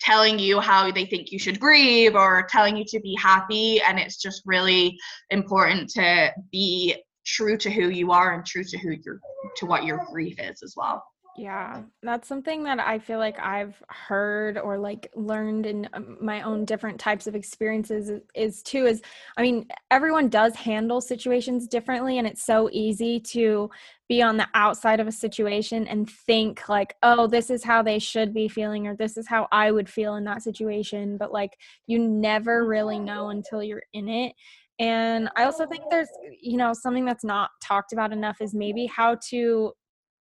[0.00, 3.80] telling you how they think you should grieve or telling you to be happy.
[3.80, 4.96] And it's just really
[5.30, 9.20] important to be true to who you are and true to who you're
[9.56, 11.02] to what your grief is as well.
[11.36, 16.42] Yeah, that's something that I feel like I've heard or like learned in um, my
[16.42, 19.02] own different types of experiences is, is, too is
[19.36, 23.68] I mean, everyone does handle situations differently and it's so easy to
[24.08, 27.98] be on the outside of a situation and think like, "Oh, this is how they
[27.98, 31.56] should be feeling or this is how I would feel in that situation." But like
[31.88, 34.34] you never really know until you're in it.
[34.78, 36.08] And I also think there's,
[36.40, 39.72] you know, something that's not talked about enough is maybe how to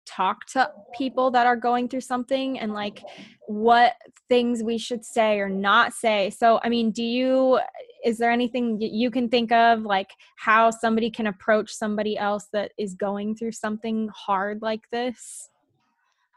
[0.06, 3.02] talk to people that are going through something and like
[3.46, 3.94] what
[4.28, 6.30] things we should say or not say.
[6.30, 7.60] So, I mean, do you,
[8.04, 12.72] is there anything you can think of like how somebody can approach somebody else that
[12.78, 15.48] is going through something hard like this?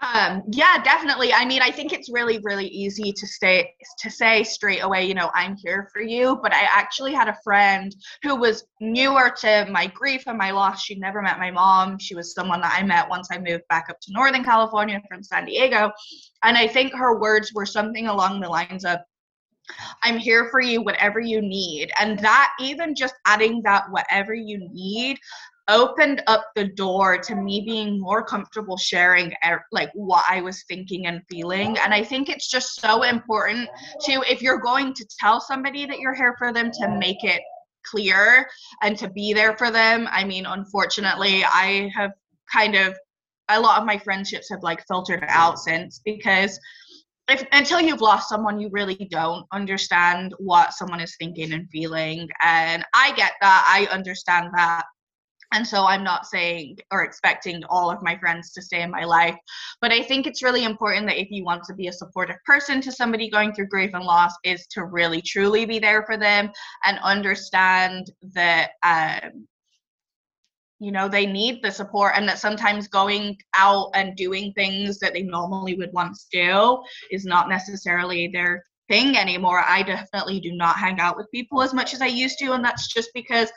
[0.02, 1.34] Um, yeah, definitely.
[1.34, 5.14] I mean, I think it's really, really easy to stay to say straight away, you
[5.14, 6.38] know, I'm here for you.
[6.43, 10.84] But I actually had a friend who was newer to my grief and my loss.
[10.84, 11.98] She'd never met my mom.
[11.98, 15.24] She was someone that I met once I moved back up to Northern California from
[15.24, 15.91] San Diego.
[16.43, 19.00] And I think her words were something along the lines of,
[20.04, 21.89] I'm here for you, whatever you need.
[22.00, 25.18] And that, even just adding that, whatever you need,
[25.68, 30.63] opened up the door to me being more comfortable sharing er, like what I was
[30.68, 31.78] thinking and feeling.
[31.80, 33.70] And I think it's just so important
[34.01, 37.41] to, if you're going to tell somebody that you're here for them, to make it
[37.86, 38.47] clear
[38.82, 40.07] and to be there for them.
[40.11, 42.11] I mean, unfortunately, I have
[42.51, 42.95] kind of
[43.49, 46.59] a lot of my friendships have like filtered out since because
[47.28, 52.28] if until you've lost someone you really don't understand what someone is thinking and feeling
[52.41, 54.84] and i get that i understand that
[55.54, 59.04] and so i'm not saying or expecting all of my friends to stay in my
[59.04, 59.36] life
[59.82, 62.82] but i think it's really important that if you want to be a supportive person
[62.82, 66.50] to somebody going through grief and loss is to really truly be there for them
[66.86, 69.48] and understand that um,
[70.80, 75.14] you know they need the support and that sometimes going out and doing things that
[75.14, 76.82] they normally would once do
[77.12, 79.64] is not necessarily their thing anymore.
[79.66, 82.64] I definitely do not hang out with people as much as i used to and
[82.64, 83.52] that's just because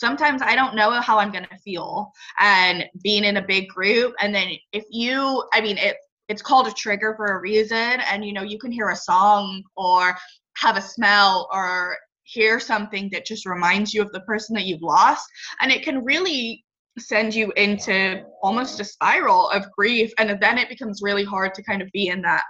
[0.00, 4.14] sometimes I don't know how I'm going to feel and being in a big group.
[4.18, 5.96] And then if you, I mean, it,
[6.28, 8.00] it's called a trigger for a reason.
[8.10, 10.16] And, you know, you can hear a song or
[10.56, 14.82] have a smell or hear something that just reminds you of the person that you've
[14.82, 15.26] lost.
[15.60, 16.64] And it can really
[16.98, 20.12] send you into almost a spiral of grief.
[20.18, 22.44] And then it becomes really hard to kind of be in that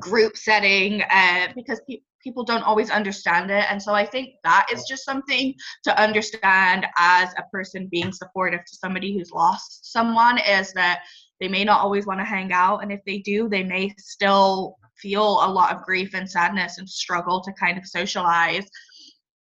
[0.00, 3.64] group setting uh, because pe- people don't always understand it.
[3.70, 5.54] And so I think that is just something
[5.84, 11.02] to understand as a person being supportive to somebody who's lost someone is that
[11.40, 12.82] they may not always want to hang out.
[12.82, 16.88] And if they do, they may still feel a lot of grief and sadness and
[16.88, 18.66] struggle to kind of socialize.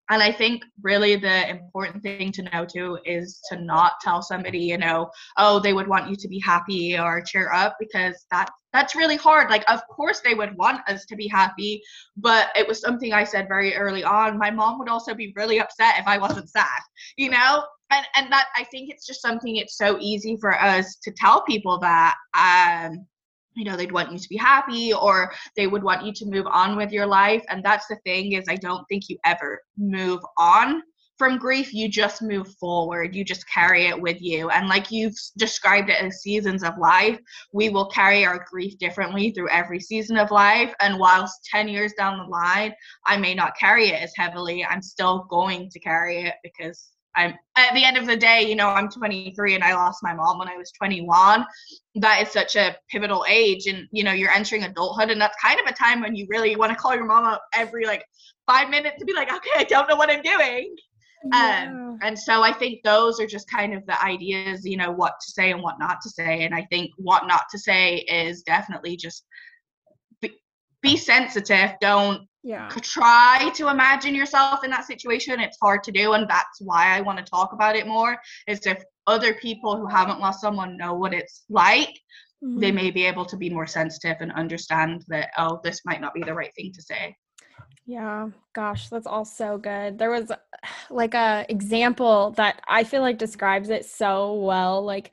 [0.09, 4.59] And I think really the important thing to know too is to not tell somebody,
[4.59, 8.49] you know, oh, they would want you to be happy or cheer up because that
[8.71, 9.49] that's really hard.
[9.49, 11.81] Like, of course, they would want us to be happy,
[12.15, 14.37] but it was something I said very early on.
[14.37, 16.79] My mom would also be really upset if I wasn't sad,
[17.17, 17.63] you know?
[17.89, 21.43] And, and that I think it's just something it's so easy for us to tell
[21.43, 23.05] people that um
[23.57, 26.47] you know they'd want you to be happy or they would want you to move
[26.47, 27.43] on with your life.
[27.49, 30.81] And that's the thing is i don't think you ever move on
[31.17, 31.73] from grief.
[31.73, 33.15] You just move forward.
[33.15, 34.51] You just carry it with you.
[34.51, 37.19] And like you've described it as seasons of life
[37.51, 40.73] we will carry our grief differently through every season of life.
[40.79, 42.73] And whilst 10 years down the line
[43.07, 47.33] i may not carry it as heavily i'm still going to carry it because I'm
[47.57, 50.37] at the end of the day, you know, I'm 23 and I lost my mom
[50.37, 51.45] when I was 21.
[51.95, 55.59] That is such a pivotal age, and you know, you're entering adulthood, and that's kind
[55.59, 58.05] of a time when you really want to call your mom up every like
[58.45, 60.75] five minutes to be like, okay, I don't know what I'm doing.
[61.33, 61.69] Yeah.
[61.69, 65.13] Um, and so I think those are just kind of the ideas, you know, what
[65.19, 66.45] to say and what not to say.
[66.45, 69.25] And I think what not to say is definitely just
[70.81, 71.71] be, sensitive.
[71.81, 72.69] Don't yeah.
[72.81, 75.39] try to imagine yourself in that situation.
[75.39, 76.13] It's hard to do.
[76.13, 78.17] And that's why I want to talk about it more
[78.47, 81.89] is if other people who haven't lost someone know what it's like,
[82.43, 82.59] mm-hmm.
[82.59, 86.13] they may be able to be more sensitive and understand that, oh, this might not
[86.13, 87.15] be the right thing to say.
[87.85, 89.97] Yeah, gosh, that's all so good.
[89.97, 90.29] There was
[90.89, 94.83] like a example that I feel like describes it so well.
[94.83, 95.11] Like,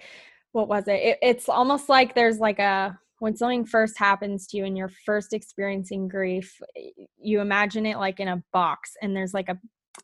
[0.53, 1.01] what was it?
[1.01, 1.19] it?
[1.23, 5.33] It's almost like there's like a when something first happens to you and you're first
[5.33, 6.61] experiencing grief,
[7.19, 9.59] you imagine it like in a box, and there's like a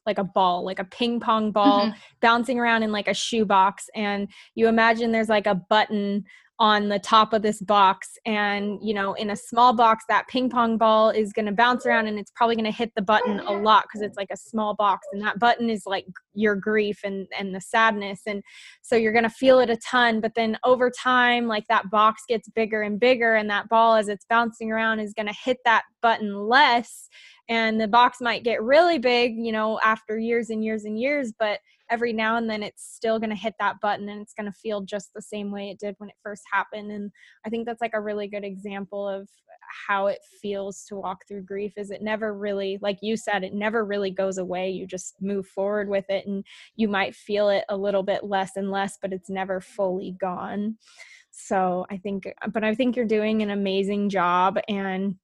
[0.07, 1.99] like a ball, like a ping pong ball mm-hmm.
[2.23, 6.25] bouncing around in like a shoebox, and you imagine there's like a button
[6.61, 8.19] on the top of this box.
[8.27, 11.87] And you know in a small box that ping pong ball is going to bounce
[11.87, 14.37] around and it's probably going to hit the button a lot because it's like a
[14.37, 15.07] small box.
[15.13, 18.21] And that button is like your grief and and the sadness.
[18.27, 18.43] And
[18.83, 20.21] so you're going to feel it a ton.
[20.21, 24.09] But then over time like that box gets bigger and bigger and that ball as
[24.09, 27.09] it's bouncing around is going to hit that button less
[27.51, 31.33] and the box might get really big you know after years and years and years
[31.39, 31.59] but
[31.91, 34.59] every now and then it's still going to hit that button and it's going to
[34.59, 37.11] feel just the same way it did when it first happened and
[37.45, 39.29] i think that's like a really good example of
[39.87, 43.53] how it feels to walk through grief is it never really like you said it
[43.53, 46.45] never really goes away you just move forward with it and
[46.77, 50.77] you might feel it a little bit less and less but it's never fully gone.
[51.31, 55.15] So i think but i think you're doing an amazing job and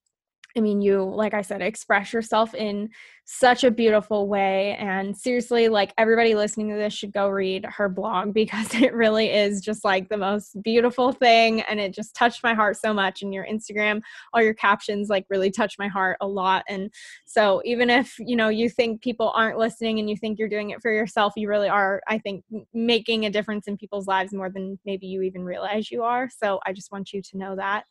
[0.57, 2.89] I mean, you, like I said, express yourself in
[3.25, 4.75] such a beautiful way.
[4.77, 9.31] And seriously, like everybody listening to this should go read her blog because it really
[9.31, 11.61] is just like the most beautiful thing.
[11.63, 13.23] And it just touched my heart so much.
[13.23, 14.01] And your Instagram,
[14.33, 16.65] all your captions like really touch my heart a lot.
[16.69, 16.91] And
[17.27, 20.71] so even if, you know, you think people aren't listening and you think you're doing
[20.71, 24.49] it for yourself, you really are, I think, making a difference in people's lives more
[24.49, 26.31] than maybe you even realize you are.
[26.31, 27.85] So I just want you to know that.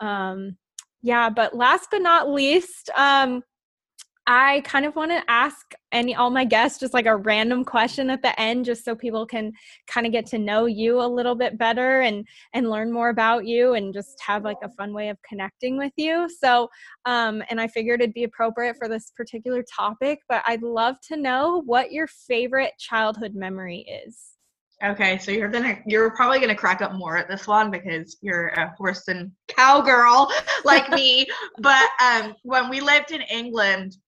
[0.00, 0.56] Um,
[1.02, 3.42] yeah, but last but not least, um,
[4.26, 8.10] I kind of want to ask any all my guests just like a random question
[8.10, 9.52] at the end just so people can
[9.88, 13.46] kind of get to know you a little bit better and and learn more about
[13.46, 16.28] you and just have like a fun way of connecting with you.
[16.28, 16.68] So
[17.06, 21.16] um and I figured it'd be appropriate for this particular topic, but I'd love to
[21.16, 24.36] know what your favorite childhood memory is.
[24.82, 28.48] Okay, so you're gonna you're probably gonna crack up more at this one because you're
[28.48, 30.32] a horse and cow girl
[30.64, 31.26] like me.
[31.58, 33.98] but um, when we lived in England,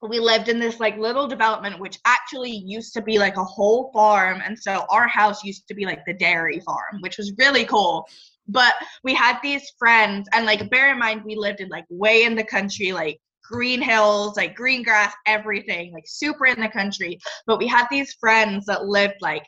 [0.00, 3.90] we lived in this like little development which actually used to be like a whole
[3.92, 7.64] farm, and so our house used to be like the dairy farm, which was really
[7.64, 8.06] cool.
[8.46, 12.22] But we had these friends, and like bear in mind, we lived in like way
[12.22, 17.18] in the country, like green hills, like green grass, everything, like super in the country.
[17.44, 19.42] But we had these friends that lived like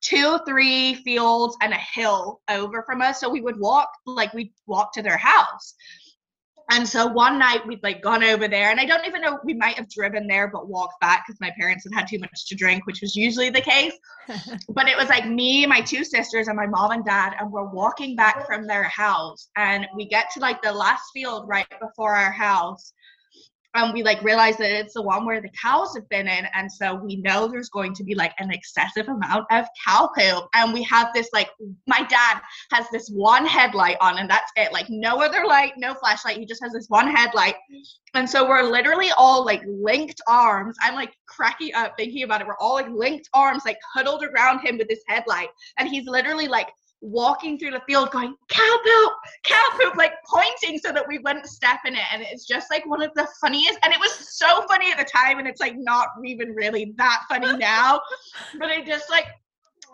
[0.00, 3.20] two, three fields and a hill over from us.
[3.20, 5.74] So we would walk, like we'd walk to their house.
[6.68, 9.54] And so one night we'd like gone over there, and I don't even know we
[9.54, 12.56] might have driven there, but walked back because my parents had had too much to
[12.56, 13.92] drink, which was usually the case.
[14.70, 17.70] but it was like me, my two sisters, and my mom and dad, and we're
[17.70, 22.16] walking back from their house, and we get to like the last field right before
[22.16, 22.92] our house,
[23.76, 26.70] um, we like realize that it's the one where the cows have been in and
[26.70, 30.48] so we know there's going to be like an excessive amount of cow poop.
[30.54, 31.50] And we have this like
[31.86, 32.40] my dad
[32.72, 34.72] has this one headlight on and that's it.
[34.72, 36.38] Like no other light no flashlight.
[36.38, 37.56] He just has this one headlight.
[38.14, 40.76] And so we're literally all like linked arms.
[40.82, 42.46] I'm like cracking up thinking about it.
[42.46, 45.48] We're all like linked arms like huddled around him with this headlight.
[45.78, 46.68] And he's literally like
[47.06, 49.12] walking through the field going cow poop
[49.44, 52.02] cow poop like pointing so that we wouldn't step in it.
[52.12, 55.04] And it's just like one of the funniest and it was so funny at the
[55.04, 58.00] time and it's like not even really that funny now
[58.58, 59.26] but it just like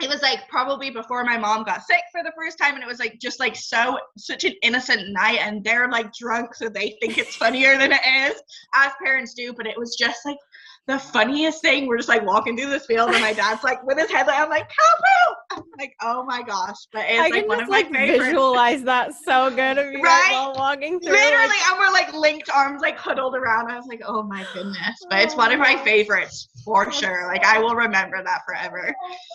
[0.01, 2.87] it was like probably before my mom got sick for the first time and it
[2.87, 6.97] was like just like so such an innocent night and they're like drunk so they
[7.01, 8.43] think it's funnier than it is
[8.75, 10.39] as parents do but it was just like
[10.87, 11.87] the funniest thing.
[11.87, 14.41] We're just like walking through this field, and my dad's like with his headlight.
[14.41, 15.37] I'm like, Cowbell!
[15.53, 16.77] I'm like, oh my gosh!
[16.93, 18.25] But it's I like can one just of my like favorites.
[18.25, 20.29] visualize that so good of you Right?
[20.33, 21.13] while walking through.
[21.13, 23.71] Literally, like, and we're like linked arms, like huddled around.
[23.71, 24.99] I was like, oh my goodness!
[25.09, 25.85] But it's one of my oh.
[25.85, 27.27] favorites for sure.
[27.29, 28.95] Like I will remember that forever.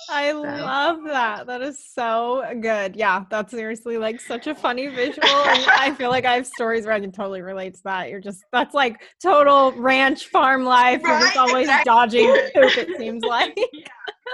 [0.09, 1.47] I love that.
[1.47, 2.95] That is so good.
[2.95, 5.27] Yeah, that's seriously like such a funny visual.
[5.47, 8.09] And I feel like I have stories where I can totally relate to that.
[8.09, 11.03] You're just that's like total ranch farm life.
[11.03, 11.89] Right, always exactly.
[11.89, 13.57] dodging poop, it seems like.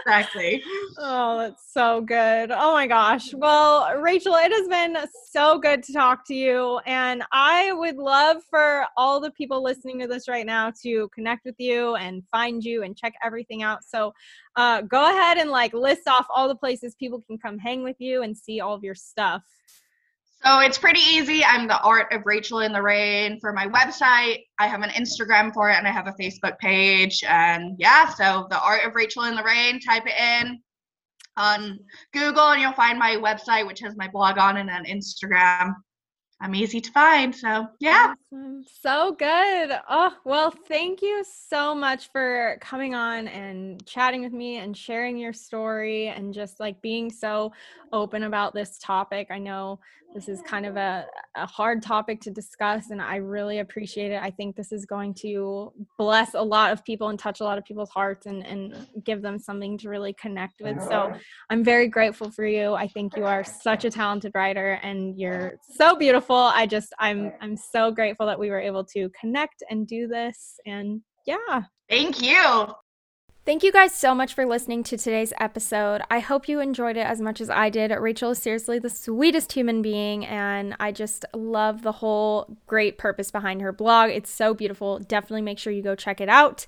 [0.06, 0.64] Exactly.
[1.00, 2.52] Oh, that's so good.
[2.52, 3.34] Oh my gosh.
[3.34, 4.96] Well, Rachel, it has been
[5.32, 6.80] so good to talk to you.
[6.86, 11.46] And I would love for all the people listening to this right now to connect
[11.46, 13.84] with you and find you and check everything out.
[13.84, 14.14] So
[14.56, 17.98] uh, go ahead and like list off all the places people can come hang with
[18.00, 19.42] you and see all of your stuff.
[20.46, 21.44] So it's pretty easy.
[21.46, 24.44] I'm the art of Rachel in the Rain for my website.
[24.60, 27.24] I have an Instagram for it and I have a Facebook page.
[27.24, 30.60] And yeah, so the art of Rachel in the Rain, type it in
[31.38, 31.80] on
[32.12, 35.76] Google and you'll find my website, which has my blog on and then Instagram.
[36.42, 37.34] I'm easy to find.
[37.34, 38.14] So yeah.
[38.34, 38.64] Awesome.
[38.82, 39.80] So good.
[39.90, 45.18] Oh, well, thank you so much for coming on and chatting with me and sharing
[45.18, 47.54] your story and just like being so
[47.94, 49.28] open about this topic.
[49.32, 49.80] I know
[50.14, 54.22] this is kind of a, a hard topic to discuss, and I really appreciate it.
[54.22, 57.58] I think this is going to bless a lot of people and touch a lot
[57.58, 60.80] of people's hearts and, and give them something to really connect with.
[60.84, 61.12] So
[61.50, 62.74] I'm very grateful for you.
[62.76, 66.23] I think you are such a talented writer and you're so beautiful.
[66.32, 70.60] I just I'm I'm so grateful that we were able to connect and do this
[70.66, 71.64] and yeah.
[71.90, 72.74] Thank you.
[73.46, 76.02] Thank you guys so much for listening to today's episode.
[76.10, 77.92] I hope you enjoyed it as much as I did.
[77.92, 83.32] Rachel is seriously the sweetest human being, and I just love the whole great purpose
[83.32, 84.12] behind her blog.
[84.12, 85.00] It's so beautiful.
[85.00, 86.66] Definitely make sure you go check it out.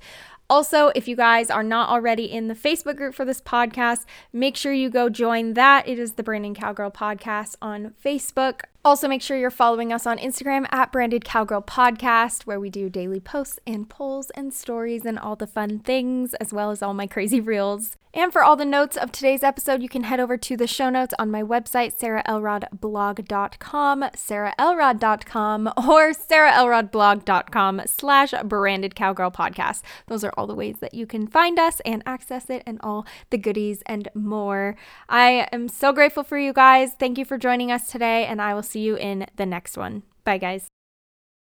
[0.48, 4.56] Also, if you guys are not already in the Facebook group for this podcast, make
[4.56, 5.88] sure you go join that.
[5.88, 8.62] It is the Branded Cowgirl Podcast on Facebook.
[8.84, 12.92] Also, make sure you're following us on Instagram at Branded Cowgirl Podcast, where we do
[12.92, 16.94] daily posts and polls and stories and all the fun things, as well as all
[16.94, 17.98] my crazy reels.
[18.16, 20.90] And for all the notes of today's episode, you can head over to the show
[20.90, 29.82] notes on my website, sarahelrodblog.com, sarahelrod.com, or sarahelrodblog.com slash branded cowgirl podcast.
[30.08, 33.06] Those are all the ways that you can find us and access it and all
[33.32, 34.78] the goodies and more.
[35.10, 36.94] I am so grateful for you guys.
[36.94, 40.04] Thank you for joining us today, and I will see you in the next one.
[40.24, 40.70] Bye, guys.